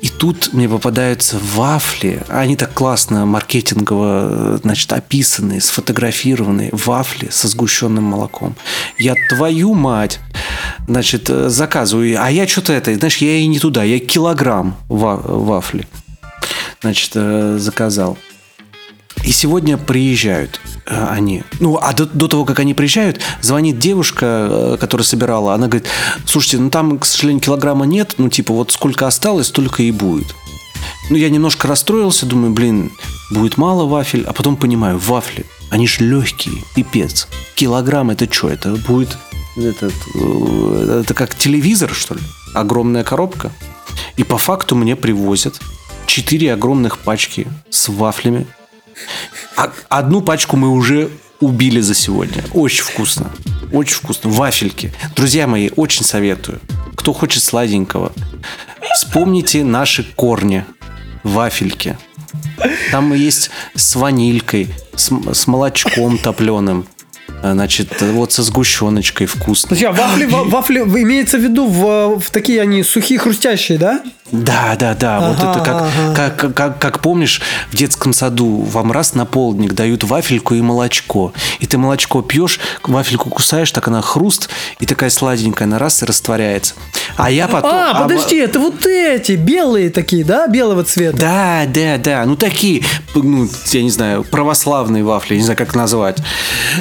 [0.00, 7.48] и тут мне попадаются вафли, они так классно маркетингово, значит, описанные, сфотографированные, вафли со
[7.98, 8.54] сгущенным молоком.
[8.98, 10.20] Я твою мать,
[10.86, 15.20] значит, э, заказываю, а я что-то это, знаешь, я и не туда, я килограмм ва-
[15.24, 15.86] вафли,
[16.80, 18.16] значит, э, заказал.
[19.24, 21.42] И сегодня приезжают э, они.
[21.60, 25.54] Ну, а до, до того, как они приезжают, звонит девушка, которая собирала.
[25.54, 25.88] Она говорит,
[26.24, 28.14] слушайте, ну там, к сожалению, килограмма нет.
[28.18, 30.34] Ну, типа, вот сколько осталось, столько и будет.
[31.10, 32.92] Ну, я немножко расстроился, думаю, блин,
[33.30, 34.24] будет мало вафель.
[34.24, 37.28] А потом понимаю, вафли, они же легкие, пипец.
[37.54, 38.48] Килограмм это что?
[38.48, 39.16] Это будет
[39.56, 42.20] этот, э, это как телевизор, что ли?
[42.54, 43.52] Огромная коробка.
[44.16, 45.60] И по факту мне привозят
[46.06, 48.46] четыре огромных пачки с вафлями.
[49.56, 51.10] А- Одну пачку мы уже
[51.40, 52.44] убили за сегодня.
[52.52, 53.30] Очень вкусно.
[53.72, 54.30] Очень вкусно.
[54.30, 54.92] Вафельки.
[55.14, 56.60] Друзья мои, очень советую.
[56.96, 58.12] Кто хочет сладенького,
[58.94, 60.64] вспомните наши корни.
[61.22, 61.98] Вафельки.
[62.90, 66.86] Там есть с ванилькой, с, с молочком топленым.
[67.42, 69.68] Значит, вот со сгущеночкой вкусно.
[69.68, 74.02] Подожди, а вафли, ва- вафли имеется в виду в, в такие они сухие, хрустящие, да?
[74.32, 75.20] Да, да, да.
[75.20, 76.14] вот Ага, это как, ага.
[76.14, 80.60] как, как, как, как помнишь, в детском саду вам раз на полдник дают вафельку и
[80.60, 81.32] молочко.
[81.60, 84.48] И ты молочко пьешь, вафельку кусаешь, так она хруст,
[84.80, 86.74] и такая сладенькая, она раз и растворяется.
[87.16, 87.70] А я потом...
[87.72, 91.16] А, а, подожди, это вот эти, белые такие, да, белого цвета?
[91.16, 92.24] Да, да, да.
[92.26, 92.82] Ну, такие,
[93.14, 96.18] ну, я не знаю, православные вафли, не знаю, как назвать.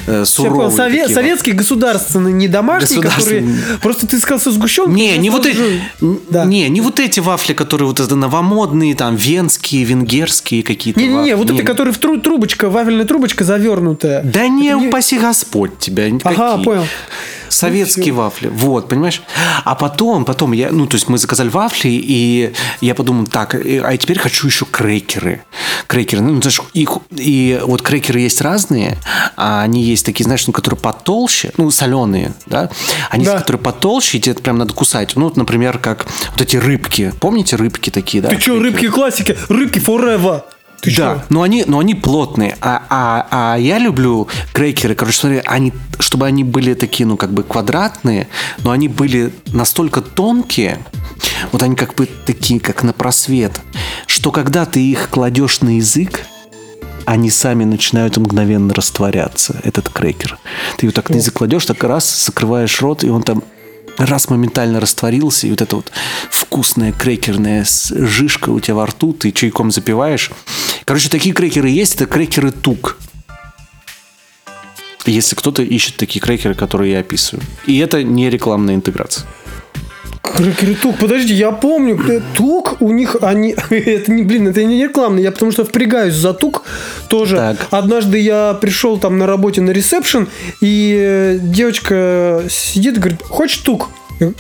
[0.06, 3.42] Э, суровые сове- такие советские государственные, не домашние, которые...
[3.42, 3.78] Государственные.
[3.80, 4.94] Просто ты сказал со сгущенкой.
[4.94, 5.82] Не, не вот эти,
[6.30, 6.46] Да.
[6.46, 11.00] не, не вот эти вафли, которые вот это новомодные, там венские, венгерские какие-то.
[11.00, 11.52] Не-не-не, вафли.
[11.54, 14.22] вот это, которые в тру- трубочка, вафельная трубочка завернутая.
[14.24, 16.10] Да не, Это упаси Господь тебя.
[16.10, 16.36] никакие.
[16.44, 16.86] Ага, понял.
[17.58, 18.48] Советские вафли.
[18.48, 19.22] Вот, понимаешь?
[19.64, 23.98] А потом, потом я, ну, то есть мы заказали вафли, и я подумал, так, а
[23.98, 25.44] теперь хочу еще крекеры.
[25.88, 28.98] Крекеры, ну, знаешь, их, и вот крекеры есть разные,
[29.36, 32.70] а они есть такие, знаешь, ну, которые потолще, ну, соленые, да?
[33.10, 33.40] Они Да.
[33.40, 35.16] которые потолще, и тебе прям надо кусать.
[35.16, 37.14] Ну, вот, например, как вот эти рыбки.
[37.20, 38.30] Помните рыбки такие, да?
[38.30, 39.38] Ты что, рыбки классики?
[39.50, 40.44] Рыбки forever.
[40.88, 41.22] Ты да, чё?
[41.30, 42.56] но они, но они плотные.
[42.62, 47.34] А, а, а я люблю крекеры, короче, смотри, они, чтобы они были такие, ну, как
[47.34, 48.30] бы квадратные,
[48.60, 50.80] но они были настолько тонкие,
[51.52, 53.60] вот они как бы такие, как на просвет,
[54.06, 56.22] что когда ты их кладешь на язык,
[57.04, 60.38] они сами начинают мгновенно растворяться, этот крекер.
[60.78, 63.44] Ты его так на язык кладешь, так раз, закрываешь рот, и он там
[63.98, 65.92] раз моментально растворился, и вот эта вот
[66.30, 70.32] вкусная крекерная жишка у тебя во рту, ты чайком запиваешь.
[70.86, 72.98] Короче, такие крекеры есть, это крекеры тук.
[75.06, 77.44] Если кто-то ищет такие крекеры, которые я описываю.
[77.66, 79.26] И это не рекламная интеграция.
[80.22, 84.84] Крекеры тук, подожди, я помню, э, тук у них, они, это не, блин, это не
[84.84, 86.64] рекламно, я потому что впрягаюсь за тук
[87.10, 87.36] тоже.
[87.38, 87.68] Так.
[87.72, 90.28] Однажды я пришел там на работе на ресепшн,
[90.62, 93.90] и э, девочка сидит, говорит, хочешь тук?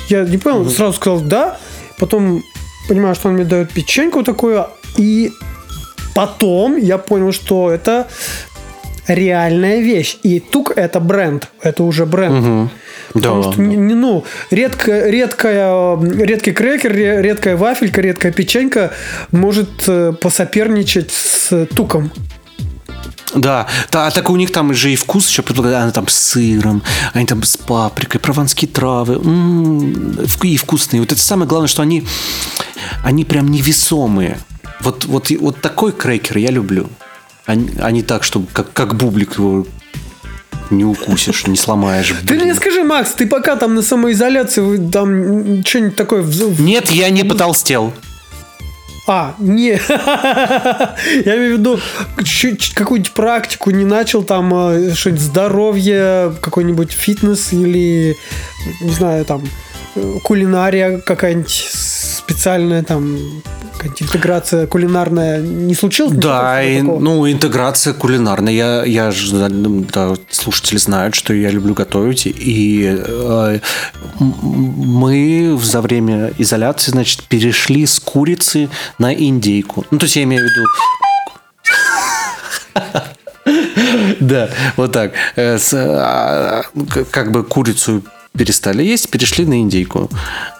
[0.10, 1.58] Я не понял, сразу сказал да,
[2.00, 2.44] потом
[2.88, 4.68] понимаю, что он мне дает печеньку такое,
[4.98, 5.32] и
[6.16, 8.08] потом я понял, что это
[9.08, 10.18] реальная вещь.
[10.24, 12.44] И тук это бренд, это уже бренд.
[12.44, 12.70] Да,
[13.14, 18.92] Потому что, не, не, ну, редко, редкая, редкий крекер, ре- редкая вафелька, редкая печенька
[19.32, 22.12] может э, посоперничать с туком.
[23.36, 26.16] Да, та- а так у них там же и вкус еще предлагают, она там с
[26.18, 26.82] сыром,
[27.14, 29.92] они там с паприкой, прованские травы, м,
[30.22, 31.02] вк- и вкусные.
[31.02, 32.06] Вот это самое главное, что они,
[33.04, 34.38] они прям невесомые.
[34.80, 36.88] Вот, вот, вот такой крекер я люблю.
[37.46, 39.66] А, а не так, чтобы как, как бублик его
[40.72, 42.14] не укусишь, не сломаешь.
[42.22, 42.44] Ты блин.
[42.44, 46.24] мне скажи, Макс, ты пока там на самоизоляции там что-нибудь такое...
[46.60, 47.94] Нет, я не потолстел.
[49.10, 49.80] А, не.
[51.26, 51.80] Я имею в виду,
[52.76, 58.18] какую-нибудь практику не начал, там э, что-нибудь здоровье, какой-нибудь фитнес или,
[58.82, 59.44] не знаю, там
[60.24, 63.18] кулинария какая-нибудь специальная, там
[64.00, 66.14] интеграция кулинарная не случилось?
[66.18, 68.54] Да, и, ну, интеграция кулинарная.
[68.54, 72.26] Я, я ж, да, слушатели знают, что я люблю готовить.
[72.26, 73.60] И э,
[74.20, 78.70] мы за время изоляции, значит, перешли с курицы
[79.00, 79.86] на индейку.
[79.92, 80.66] Ну, то есть я имею в виду...
[84.20, 85.14] Да, вот так.
[85.36, 88.04] Э, а, к- Как бы курицу
[88.38, 90.10] перестали есть, перешли на индейку.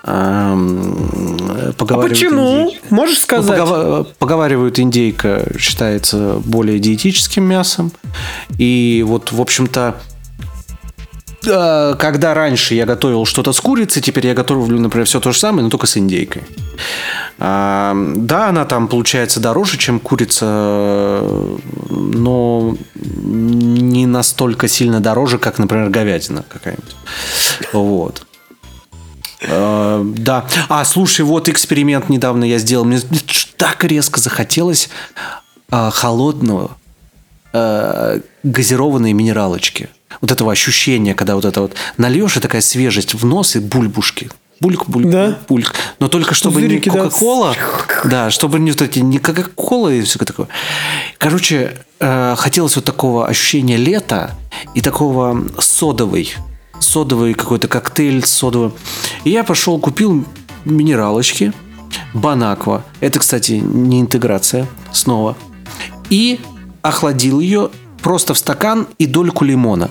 [0.04, 0.96] Ам,
[1.70, 2.62] А поговаривают почему?
[2.64, 2.80] индейки.
[2.90, 3.60] Можешь Ну, сказать?
[3.60, 7.92] погова- Поговаривают, индейка считается более диетическим мясом.
[8.58, 9.96] И вот, в общем-то,
[11.48, 15.64] когда раньше я готовил что-то с курицей, теперь я готовлю, например, все то же самое,
[15.64, 16.44] но только с индейкой.
[17.40, 21.24] А, Да, она там получается дороже, чем курица,
[21.90, 26.96] но не настолько сильно дороже, как, например, говядина какая-нибудь.
[27.74, 28.26] Вот.
[29.42, 30.46] Э, Да.
[30.70, 32.86] А, слушай, вот эксперимент недавно я сделал.
[32.86, 33.00] Мне
[33.58, 34.90] так резко захотелось
[35.70, 36.72] а, холодного
[37.54, 39.90] э, газированной минералочки.
[40.22, 44.30] Вот этого ощущения, когда вот это вот нальешь, и такая свежесть в нос и бульбушки.
[44.60, 45.38] Бульк, бульк, Да.
[45.48, 45.74] бульк.
[46.00, 47.04] Но только чтобы не Пузырики, да.
[47.04, 47.56] Кока-Кола.
[48.06, 50.48] Да, чтобы не вот эти, не Кока-Кола и все такое.
[51.20, 54.32] Короче, э, хотелось вот такого ощущения лета
[54.74, 56.34] и такого содовый.
[56.80, 58.72] Содовый какой-то коктейль содовый.
[59.26, 60.26] И я пошел, купил
[60.66, 61.54] минералочки.
[62.14, 62.84] Банаква.
[63.00, 64.66] Это, кстати, не интеграция.
[64.92, 65.38] Снова.
[66.10, 66.40] И
[66.82, 67.70] охладил ее
[68.02, 69.90] просто в стакан и дольку лимона.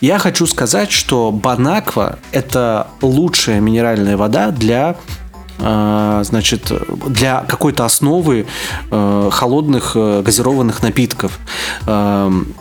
[0.00, 4.96] Я хочу сказать, что Банаква– это лучшая минеральная вода для
[5.58, 6.72] э, значит,
[7.08, 8.46] для какой-то основы
[8.90, 11.38] э, холодных э, газированных напитков.
[11.86, 12.54] Эм,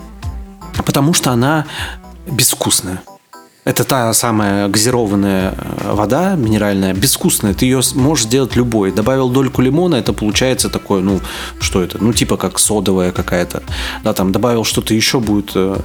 [0.84, 1.66] Потому что она
[2.28, 3.02] безвкусная.
[3.66, 7.56] Это та самая газированная э, вода минеральная, безвкусная.
[7.56, 8.92] Ты ее можешь сделать любой.
[8.92, 11.20] Добавил дольку лимона, это получается такое, ну,
[11.60, 11.98] что это?
[12.00, 13.64] Ну, типа как содовая какая-то.
[14.04, 15.52] Да, там добавил что-то еще будет.
[15.56, 15.78] э,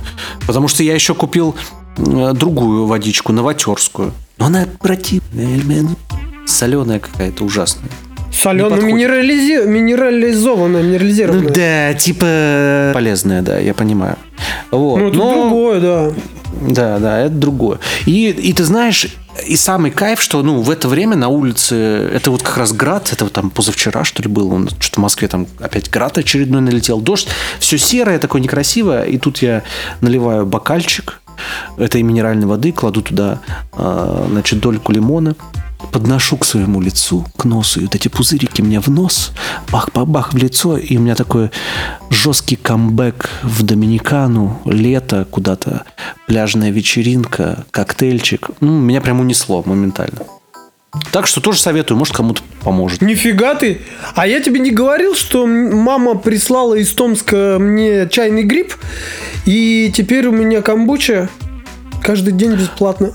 [0.47, 1.57] Потому что я еще купил
[1.97, 4.13] э, другую водичку, новотерскую.
[4.37, 5.87] Но она противная,
[6.47, 7.91] соленая какая-то ужасная.
[8.31, 9.67] Соленая, минерализи...
[9.67, 11.49] минерализованная, минерализированная.
[11.49, 14.17] Ну да, типа полезная, да, я понимаю.
[14.71, 14.99] Вот.
[14.99, 16.13] Ну, это но- другое, да.
[16.53, 17.79] Да, да, это другое.
[18.07, 19.07] И, и ты знаешь,
[19.47, 23.13] и самый кайф, что ну, в это время на улице, это вот как раз град,
[23.13, 26.61] это вот там позавчера, что ли, было, он, что-то в Москве там опять град очередной
[26.61, 27.29] налетел, дождь,
[27.59, 29.63] все серое, такое некрасивое, и тут я
[30.01, 31.21] наливаю бокальчик
[31.79, 33.41] этой минеральной воды, кладу туда,
[33.73, 35.37] а, значит, дольку лимона,
[35.93, 39.33] подношу к своему лицу, к носу, и вот эти пузырики мне в нос,
[39.71, 41.51] бах-бах-бах в лицо, и у меня такой
[42.11, 45.85] жесткий камбэк в Доминикану, лето куда-то,
[46.27, 48.51] пляжная вечеринка, коктейльчик.
[48.61, 50.21] Ну, меня прям унесло моментально.
[51.13, 53.01] Так что тоже советую, может кому-то поможет.
[53.01, 53.81] Нифига ты.
[54.15, 58.75] А я тебе не говорил, что мама прислала из Томска мне чайный гриб,
[59.47, 61.29] и теперь у меня камбуча
[62.03, 63.13] каждый день бесплатно.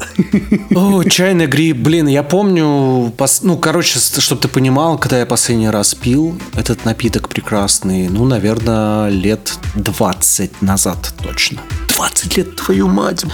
[0.75, 5.95] О, чайный гриб, блин, я помню, ну, короче, чтобы ты понимал, когда я последний раз
[5.95, 11.61] пил этот напиток прекрасный, ну, наверное, лет 20 назад точно.
[11.95, 13.25] 20 лет, твою мать.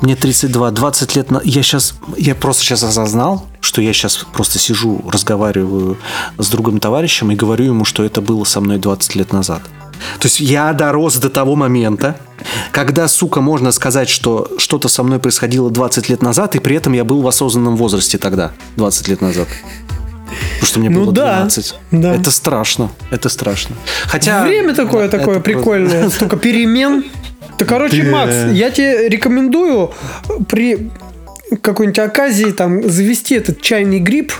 [0.00, 1.30] Мне 32, 20 лет.
[1.30, 1.40] На...
[1.44, 5.98] Я сейчас, я просто сейчас осознал, что я сейчас просто сижу, разговариваю
[6.38, 9.62] с другом товарищем и говорю ему, что это было со мной 20 лет назад.
[10.18, 12.16] То есть я дорос до того момента,
[12.72, 16.92] когда, сука, можно сказать, что что-то со мной происходило 20 лет назад, и при этом
[16.94, 19.48] я был в осознанном возрасте тогда, 20 лет назад.
[20.54, 21.74] Потому что мне Ну было да, 12.
[21.90, 22.14] да.
[22.14, 22.90] Это страшно.
[23.10, 23.76] Это страшно.
[24.06, 24.42] Хотя...
[24.44, 27.04] Время такое, Это такое просто- прикольное, столько перемен.
[27.58, 28.10] Да, короче, Да.
[28.10, 29.92] Макс, я тебе рекомендую
[30.48, 30.90] при
[31.62, 34.32] какой-нибудь оказии там завести этот чайный гриб.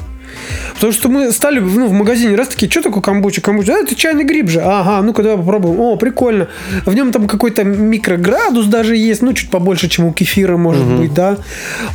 [0.74, 3.40] Потому что мы стали ну, в магазине раз такие, что такое камбуча?
[3.40, 4.60] Камбуча, а, это чайный гриб же.
[4.60, 5.80] Ага, ну-ка давай попробуем.
[5.80, 6.48] О, прикольно.
[6.86, 11.12] В нем там какой-то микроградус даже есть, ну, чуть побольше, чем у кефира, может быть,
[11.14, 11.38] да.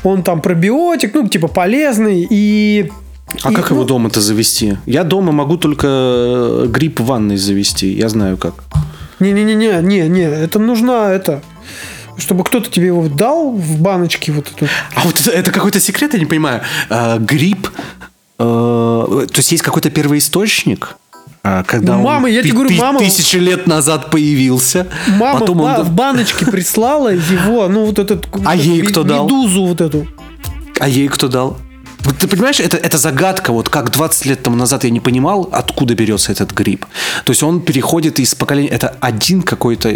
[0.04, 2.28] Он там пробиотик, ну, типа полезный.
[2.30, 2.92] И
[3.44, 4.78] А и, как ну, его дома-то завести?
[4.86, 7.88] Я дома могу только э, гриб в ванной завести.
[7.88, 8.54] Я знаю как.
[9.20, 11.42] Не-не-не, не, не, это нужна это,
[12.18, 14.68] чтобы кто-то тебе его дал в баночке вот эту.
[14.94, 16.62] А вот это, это какой-то секрет, я не понимаю.
[16.90, 17.68] А, гриб,
[18.38, 20.98] то есть есть какой-то первоисточник?
[21.48, 24.88] а, когда Мама, он я тебе говорю, мама- тысячи лет назад появился.
[25.08, 28.28] Мама потом в, он в баночке прислала его, ну вот этот...
[28.44, 29.26] А ей кто дал?
[29.26, 30.08] Медузу вот эту.
[30.80, 31.58] А ей кто дал?
[32.06, 35.50] Вот ты понимаешь, это, это загадка, вот как 20 лет тому назад я не понимал,
[35.52, 36.86] откуда берется этот гриб.
[37.24, 38.70] То есть он переходит из поколения...
[38.70, 39.92] Это один какой-то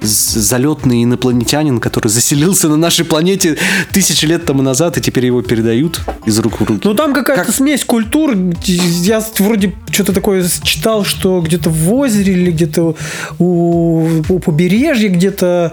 [0.00, 3.56] залетный инопланетянин, который заселился на нашей планете
[3.92, 6.80] тысячи лет тому назад, и теперь его передают из рук в руки.
[6.84, 8.36] Ну там какая-то Как- смесь культур.
[8.64, 12.96] Я вроде что-то такое читал, что где-то в озере или где-то
[13.38, 15.72] у, у побережья где-то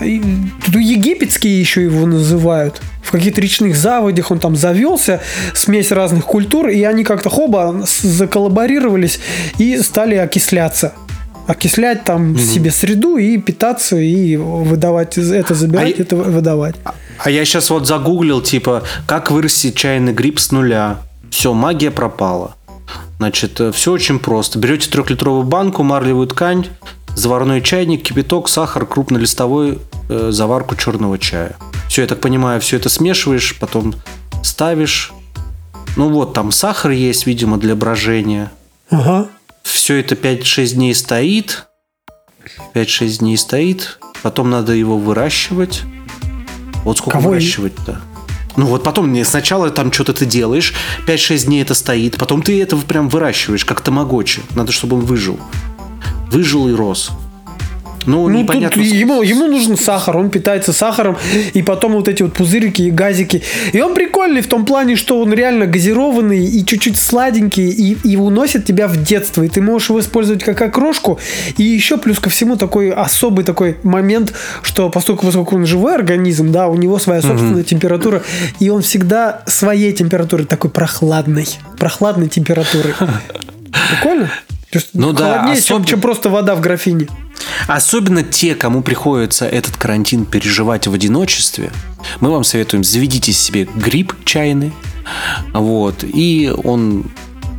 [0.00, 2.80] ну, египетские еще его называют.
[3.04, 5.20] В каких-то речных заводях он там завелся,
[5.52, 9.20] смесь разных культур, и они как-то хоба заколлаборировались
[9.58, 10.94] и стали окисляться.
[11.46, 16.76] Окислять там себе среду и питаться, и выдавать это забирать, А это выдавать.
[17.18, 20.98] А я сейчас вот загуглил, типа, как вырастить чайный гриб с нуля.
[21.30, 22.56] Все, магия пропала.
[23.18, 24.58] Значит, все очень просто.
[24.58, 26.66] Берете трехлитровую банку, марлевую ткань,
[27.14, 29.78] заварной чайник, кипяток, сахар, крупнолистовой
[30.08, 31.56] э, заварку черного чая.
[31.88, 33.94] Все, я так понимаю, все это смешиваешь, потом
[34.42, 35.12] ставишь.
[35.96, 38.50] Ну вот, там сахар есть, видимо, для брожения.
[38.90, 39.28] Ага.
[39.62, 41.66] Все это 5-6 дней стоит.
[42.74, 43.98] 5-6 дней стоит.
[44.22, 45.82] Потом надо его выращивать.
[46.84, 48.00] Вот сколько Кого выращивать-то?
[48.56, 50.74] Ну вот потом сначала там что-то ты делаешь,
[51.06, 54.42] 5-6 дней это стоит, потом ты это прям выращиваешь, как тамагочи.
[54.54, 55.40] Надо, чтобы он выжил.
[56.30, 57.10] Выжил и рос.
[58.06, 58.82] Ну, Ну, непонятно.
[58.82, 61.16] тут ему, ему нужен сахар, он питается сахаром,
[61.52, 63.42] и потом вот эти вот пузырики и газики.
[63.72, 68.16] И он прикольный в том плане, что он реально газированный и чуть-чуть сладенький, и, и
[68.16, 69.42] уносит тебя в детство.
[69.42, 71.18] И ты можешь его использовать как окрошку.
[71.56, 74.32] И еще плюс ко всему такой особый такой момент,
[74.62, 78.22] что поскольку, поскольку он живой организм, да, у него своя собственная температура,
[78.60, 81.46] и он всегда своей температуры такой прохладной.
[81.78, 82.94] Прохладной температурой.
[83.90, 84.30] Прикольно?
[84.74, 87.06] То есть Ну да, холоднее, чем, особенно- чем просто вода в графине.
[87.68, 91.70] Особенно те, кому приходится этот карантин переживать в одиночестве,
[92.18, 94.72] мы вам советуем, заведите себе гриб чайный,
[95.52, 97.04] вот, и он,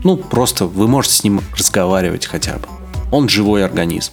[0.04, 2.68] ну, просто вы можете с ним разговаривать хотя бы.
[3.14, 4.12] Он живой организм.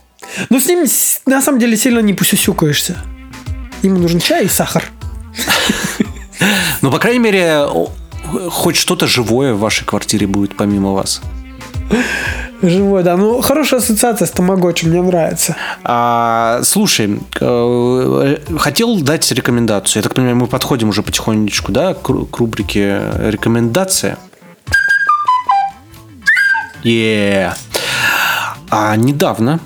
[0.49, 0.87] Ну, с ним
[1.27, 2.99] на самом деле сильно не посюсюкаешься.
[3.83, 4.85] Ему нужен чай и сахар.
[6.83, 7.67] Но, по крайней мере,
[8.49, 11.21] хоть что-то живое в вашей квартире будет помимо вас.
[12.63, 13.17] Живой, да.
[13.17, 15.57] Ну, хорошая ассоциация с Тамагочи, мне нравится.
[15.83, 20.01] А, слушай, э, хотел дать рекомендацию.
[20.01, 24.17] Я так понимаю, мы подходим уже потихонечку, да, к, ру- к рубрике рекомендация.
[26.85, 27.53] Е.
[28.71, 29.59] А недавно,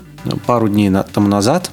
[0.47, 1.71] пару дней тому назад,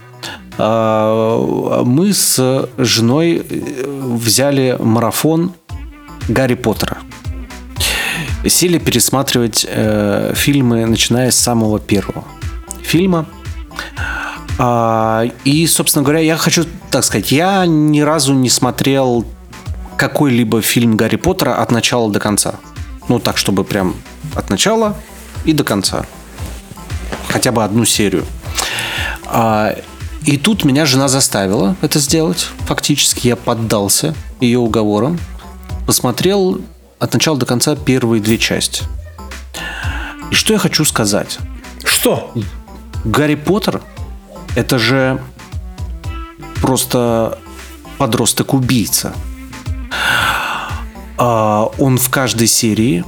[0.57, 5.53] а, мы с женой э, взяли марафон
[6.27, 6.97] Гарри Поттера.
[8.45, 12.23] Сели пересматривать э, фильмы, начиная с самого первого
[12.81, 13.25] фильма.
[14.59, 19.25] А, и, собственно говоря, я хочу так сказать, я ни разу не смотрел
[19.97, 22.55] какой-либо фильм Гарри Поттера от начала до конца.
[23.07, 23.95] Ну, так, чтобы прям
[24.35, 24.95] от начала
[25.43, 26.05] и до конца.
[27.29, 28.25] Хотя бы одну серию.
[29.25, 29.75] А,
[30.25, 32.47] и тут меня жена заставила это сделать.
[32.67, 35.19] Фактически я поддался ее уговорам.
[35.87, 36.61] Посмотрел
[37.03, 38.85] от начала до конца первые две части.
[40.31, 41.37] И что я хочу сказать?
[41.83, 42.33] Что?
[43.03, 43.81] Гарри Поттер
[44.55, 45.21] это же
[46.61, 47.37] просто
[47.97, 49.13] подросток-убийца.
[51.17, 53.03] А, он в каждой серии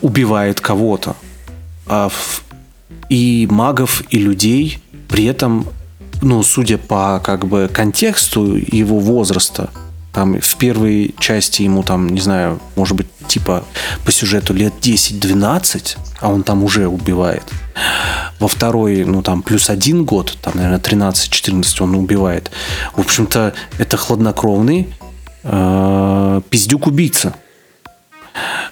[0.00, 1.14] убивает кого-то.
[1.86, 2.10] А
[3.10, 4.78] и магов, и людей.
[5.08, 5.66] При этом,
[6.22, 9.68] ну, судя по как бы контексту его возраста,
[10.12, 13.64] там в первой части ему там, не знаю, может быть, типа
[14.04, 17.44] по сюжету лет 10-12, а он там уже убивает.
[18.40, 22.50] Во второй, ну там плюс один год, там, наверное, 13-14 он убивает.
[22.94, 24.88] В общем-то, это хладнокровный
[25.44, 27.34] э, пиздюк-убийца.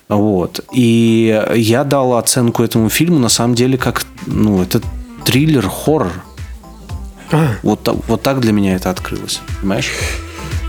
[0.09, 0.65] Вот.
[0.73, 4.81] И я дал оценку этому фильму, на самом деле, как, ну, это
[5.25, 6.13] триллер-хоррор.
[7.31, 9.41] А, Вот, вот так для меня это открылось.
[9.61, 9.91] Понимаешь?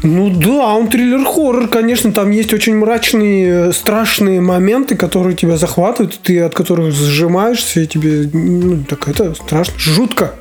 [0.01, 6.19] Ну да, он триллер-хоррор, конечно, там есть очень мрачные, э, страшные моменты, которые тебя захватывают,
[6.23, 10.35] ты от которых сжимаешься, и тебе, ну, так это страшно, жутко.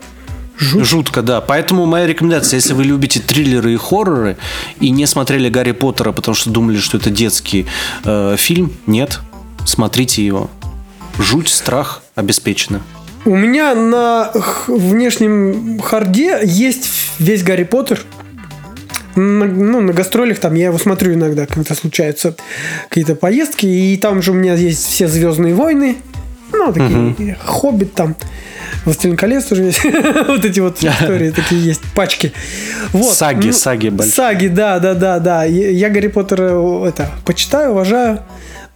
[0.58, 0.84] Жутко.
[0.84, 1.40] Жутко, да.
[1.40, 4.36] Поэтому моя рекомендация, если вы любите триллеры и хорроры
[4.80, 7.66] и не смотрели Гарри Поттера, потому что думали, что это детский
[8.04, 9.20] э, фильм, нет,
[9.64, 10.50] смотрите его.
[11.18, 12.80] Жуть, страх обеспечены.
[13.24, 14.32] У меня на
[14.66, 16.88] внешнем харде есть
[17.18, 18.00] весь Гарри Поттер.
[19.18, 22.36] На, ну, на гастролях там я его смотрю иногда, когда случаются
[22.88, 23.66] какие-то поездки.
[23.66, 25.96] И там же у меня есть все Звездные войны.
[26.52, 28.16] Ну, такие Хоббит там.
[28.84, 29.84] Властелин колец тоже есть.
[30.28, 32.32] вот эти вот истории такие есть, пачки.
[32.92, 33.14] Вот.
[33.14, 34.14] Саги, Ну, саги большие.
[34.14, 35.44] Саги, да, да, да, да.
[35.44, 38.22] Я я Гарри Поттера э, это почитаю, уважаю.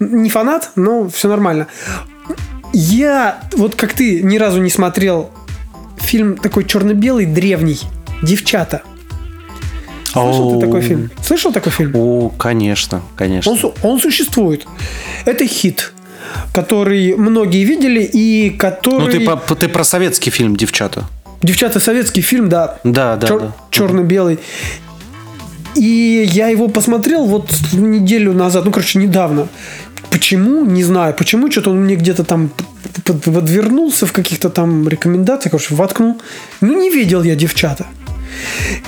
[0.01, 1.69] Не фанат, но все нормально.
[2.73, 5.31] Я, вот как ты, ни разу не смотрел
[5.99, 7.79] фильм такой черно-белый, древний.
[8.23, 8.83] Девчата.
[10.13, 11.11] Слышал ты такой фильм?
[11.23, 11.93] Слышал такой фильм?
[11.95, 13.53] О, конечно, конечно.
[13.53, 14.67] Он, он существует.
[15.25, 15.93] Это хит,
[16.53, 19.25] который многие видели и который...
[19.25, 21.05] Ну, ты, ты про советский фильм «Девчата».
[21.43, 22.79] Девчата советский фильм, да.
[22.85, 23.53] Да, да, Чер- да.
[23.71, 24.39] Черно-белый.
[25.75, 29.49] И я его посмотрел вот неделю назад, ну, короче, недавно.
[30.11, 30.65] Почему?
[30.65, 31.15] Не знаю.
[31.15, 31.51] Почему?
[31.51, 32.51] Что-то он мне где-то там
[33.05, 36.21] подвернулся в каких-то там рекомендациях, короче, воткнул.
[36.61, 37.87] Ну, не видел я девчата.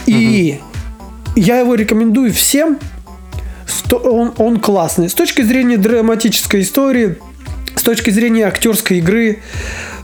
[0.07, 0.61] И
[1.37, 2.79] я его рекомендую всем.
[3.91, 5.09] Он, он классный.
[5.09, 7.17] С точки зрения драматической истории,
[7.77, 9.41] с точки зрения актерской игры,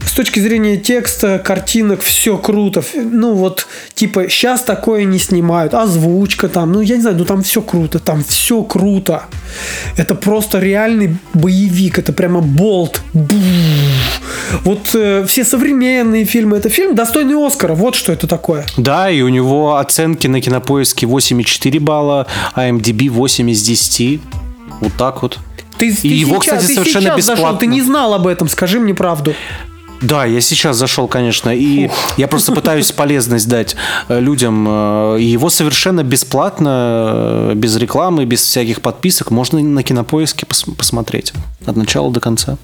[0.04, 2.82] с точки зрения текста, картинок, все круто.
[2.94, 5.74] Ну вот, типа, сейчас такое не снимают.
[5.74, 9.24] Озвучка там, ну я не знаю, ну там все круто, там все круто.
[9.96, 13.02] Это просто реальный боевик, это прямо болт.
[13.12, 13.36] Бу.
[14.64, 18.64] Вот э, все современные фильмы, это фильм достойный Оскара, вот что это такое.
[18.76, 24.20] Да, и у него оценки на кинопоиске 8,4 балла, а MDB 8 из 10.
[24.80, 25.38] Вот так вот.
[25.78, 27.58] Ты, ты И его, сейчас- кстати, ты совершенно сейчас зашел, бесплатно.
[27.60, 29.34] ты не знал об этом, скажи мне правду.
[30.02, 33.76] Да, я сейчас зашел, конечно, и я просто пытаюсь полезность дать
[34.08, 34.66] э, людям.
[34.66, 41.34] э, его совершенно бесплатно, э, без рекламы, без всяких подписок, можно на кинопоиске пос- посмотреть
[41.66, 42.56] от начала до конца.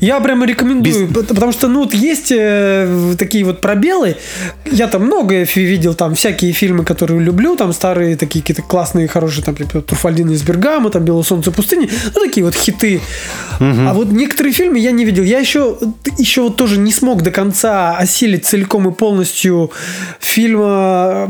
[0.00, 4.16] Я прямо рекомендую, пот- потому что, ну, вот есть э, такие вот пробелы.
[4.70, 9.08] Я там много фи- видел, там, всякие фильмы, которые люблю, там, старые такие какие-то классные,
[9.08, 13.00] хорошие, там, типа, Турфальдина из Бергама, там, Белое солнце пустыни, ну, такие вот хиты.
[13.60, 15.22] А вот некоторые фильмы я не видел.
[15.24, 15.78] Я еще,
[16.18, 19.70] еще вот тоже не смог до конца осилить целиком и полностью
[20.20, 21.28] фильма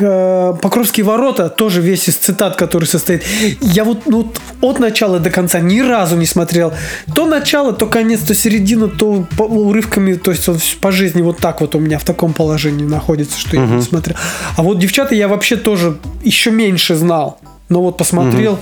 [0.00, 3.22] э, «Покровские ворота», тоже весь из цитат, который состоит.
[3.60, 6.72] Я вот, ну, вот от начала до конца ни разу не смотрел.
[7.14, 11.38] То начало, то конец, то середина, то по- урывками, то есть он по жизни вот
[11.38, 14.16] так вот у меня в таком положении находится, что я не смотрел.
[14.56, 17.38] А вот девчата я вообще тоже еще меньше знал.
[17.68, 18.58] Но вот посмотрел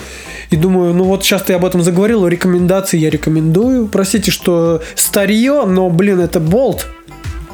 [0.50, 3.86] и думаю, ну вот сейчас ты об этом заговорил, рекомендации я рекомендую.
[3.88, 6.86] Простите, что старье, но, блин, это болт.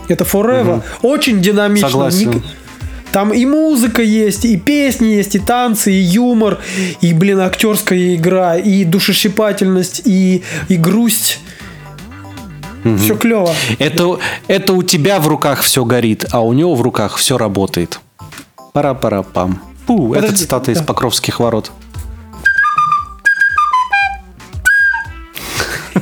[0.09, 0.83] Это Forever.
[1.03, 1.89] Очень динамично.
[1.89, 2.31] Согласен.
[2.35, 2.43] Ник-
[3.13, 6.59] Там и музыка есть, и песни есть, и танцы, и юмор,
[7.01, 11.41] и, блин, актерская игра, и душещипательность, и, и грусть.
[12.99, 13.55] Все клево.
[13.79, 14.19] Это,
[14.49, 18.01] это у тебя в руках все горит, а у него в руках все работает.
[18.73, 19.61] Пара-пара-пам.
[19.87, 20.85] Пу, это цитата из да.
[20.85, 21.73] Покровских ворот.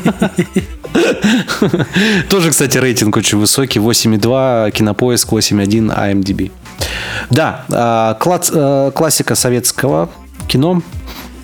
[2.29, 3.79] Тоже, кстати, рейтинг очень высокий.
[3.79, 6.51] 8,2, кинопоиск 8,1, IMDb.
[7.31, 10.09] Да, а, э, классика советского
[10.47, 10.83] кино.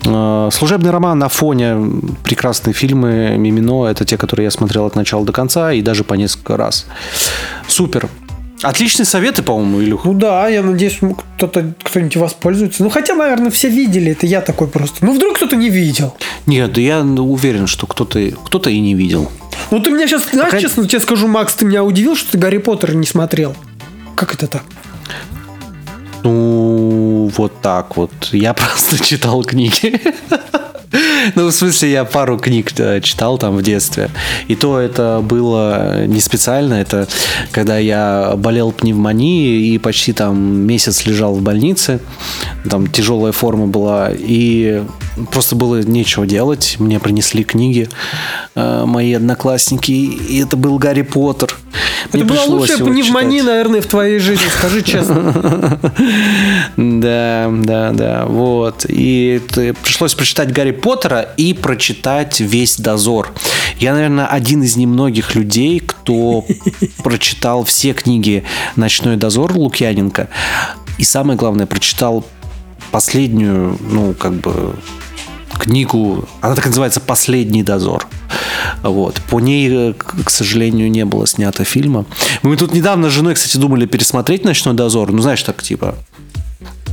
[0.05, 1.77] Э, Служебный роман на фоне
[2.23, 3.85] прекрасные фильмы Мимино.
[3.85, 6.85] Это те, которые я смотрел от начала до конца и даже по несколько раз.
[7.67, 8.09] Супер.
[8.61, 10.05] Отличные советы, по-моему, Илюх.
[10.05, 10.99] Ну да, я надеюсь,
[11.37, 12.83] кто-то, кто-нибудь воспользуется.
[12.83, 15.05] Ну хотя, наверное, все видели, это я такой просто.
[15.05, 16.15] Ну вдруг кто-то не видел.
[16.45, 19.29] Нет, да я уверен, что кто-то кто и не видел.
[19.71, 22.37] Ну ты меня сейчас, знаешь, Пока- честно тебе скажу, Макс, ты меня удивил, что ты
[22.37, 23.55] Гарри Поттера не смотрел.
[24.15, 24.63] Как это так?
[26.25, 28.11] Ну, вот так вот.
[28.31, 30.01] Я просто читал книги.
[31.35, 32.71] Ну, в смысле, я пару книг
[33.03, 34.09] читал там в детстве.
[34.47, 36.73] И то это было не специально.
[36.73, 37.07] Это
[37.51, 41.99] когда я болел пневмонией и почти там месяц лежал в больнице.
[42.69, 44.09] Там тяжелая форма была.
[44.11, 44.83] И
[45.31, 46.75] просто было нечего делать.
[46.79, 47.89] Мне принесли книги
[48.55, 49.91] э, мои одноклассники.
[49.91, 51.55] И это был Гарри Поттер.
[52.05, 53.47] Это Мне была пришлось лучшая пневмония, читать.
[53.47, 55.79] наверное, в твоей жизни, скажи честно.
[56.77, 58.85] Да, да, да, вот.
[58.87, 59.41] И
[59.81, 63.33] пришлось прочитать Гарри Поттера и прочитать весь дозор.
[63.79, 66.45] Я, наверное, один из немногих людей, кто
[67.03, 68.43] прочитал все книги
[68.75, 70.29] Ночной дозор Лукьяненко.
[70.97, 72.25] И самое главное, прочитал
[72.91, 74.75] последнюю, ну, как бы
[75.59, 78.07] книгу, она так называется «Последний дозор».
[78.83, 79.21] Вот.
[79.29, 82.05] По ней, э, к сожалению, не было снято фильма.
[82.41, 85.11] Мы тут недавно с женой, кстати, думали пересмотреть «Ночной дозор».
[85.11, 85.95] Ну, знаешь, так типа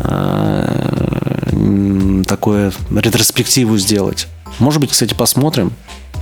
[0.00, 4.28] э, такое ретроспективу сделать.
[4.58, 5.72] Может быть, кстати, посмотрим.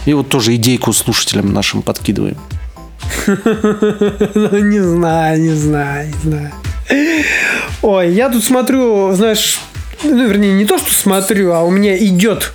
[0.06, 2.36] И вот тоже идейку слушателям нашим подкидываем.
[3.26, 6.52] Не знаю, не знаю, не знаю.
[7.82, 9.58] Ой, я тут смотрю, знаешь,
[10.02, 12.52] ну, вернее, не то, что смотрю, а у меня идет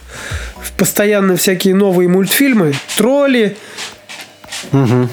[0.77, 2.73] постоянно всякие новые мультфильмы.
[2.97, 3.57] Тролли,
[4.71, 5.09] Угу.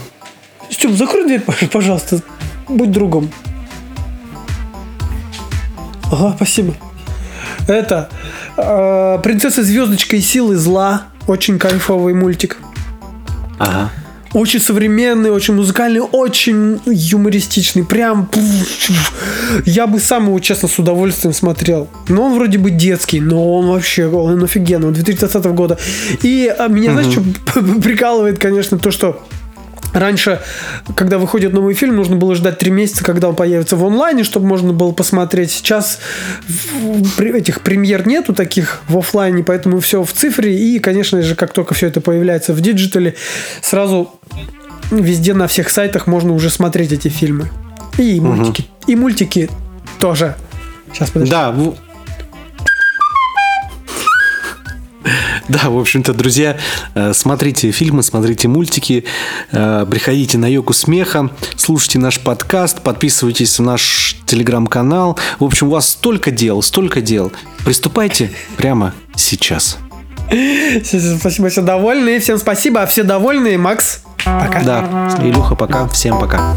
[0.71, 2.21] Степ, закрой дверь, пожалуйста.
[2.69, 3.31] Будь другом.
[6.11, 6.75] Ага, спасибо.
[7.69, 8.09] Это
[8.57, 11.05] э, Принцесса Звездочка и силы зла.
[11.27, 12.59] Очень кайфовый мультик.
[13.59, 13.91] Ага.
[14.35, 17.85] Очень современный, очень музыкальный, очень юмористичный.
[17.85, 18.31] Прям
[19.67, 21.89] я бы сам его, честно, с удовольствием смотрел.
[22.09, 24.89] Но он вроде бы детский, но он вообще он офигенный.
[24.89, 25.79] Он 2020 года.
[26.23, 27.01] И а, меня, угу.
[27.01, 29.23] знаешь, что прикалывает, конечно, то, что
[29.93, 30.41] Раньше,
[30.97, 34.47] когда выходит новый фильм, нужно было ждать три месяца, когда он появится в онлайне, чтобы
[34.47, 35.51] можно было посмотреть.
[35.51, 36.01] Сейчас
[37.19, 40.59] этих премьер нету таких в офлайне, поэтому все в цифре.
[40.59, 43.15] И, конечно же, как только все это появляется в диджитале,
[43.61, 44.19] сразу
[44.91, 47.51] везде на всех сайтах можно уже смотреть эти фильмы.
[47.99, 48.63] И мультики.
[48.63, 48.93] Угу.
[48.93, 49.51] И мультики
[49.99, 50.37] тоже.
[50.93, 51.31] Сейчас, подожди.
[51.31, 51.55] Да,
[55.49, 56.57] Да, в общем-то, друзья,
[56.95, 59.05] э, смотрите фильмы, смотрите мультики,
[59.51, 65.19] э, приходите на йогу смеха, слушайте наш подкаст, подписывайтесь в наш телеграм-канал.
[65.39, 67.33] В общем, у вас столько дел, столько дел.
[67.65, 69.79] Приступайте прямо сейчас.
[71.19, 72.19] Спасибо, все довольны.
[72.19, 73.59] Всем спасибо, а все довольны.
[73.59, 74.63] Макс, пока.
[74.63, 75.89] Да, Илюха, пока.
[75.89, 76.57] Всем пока.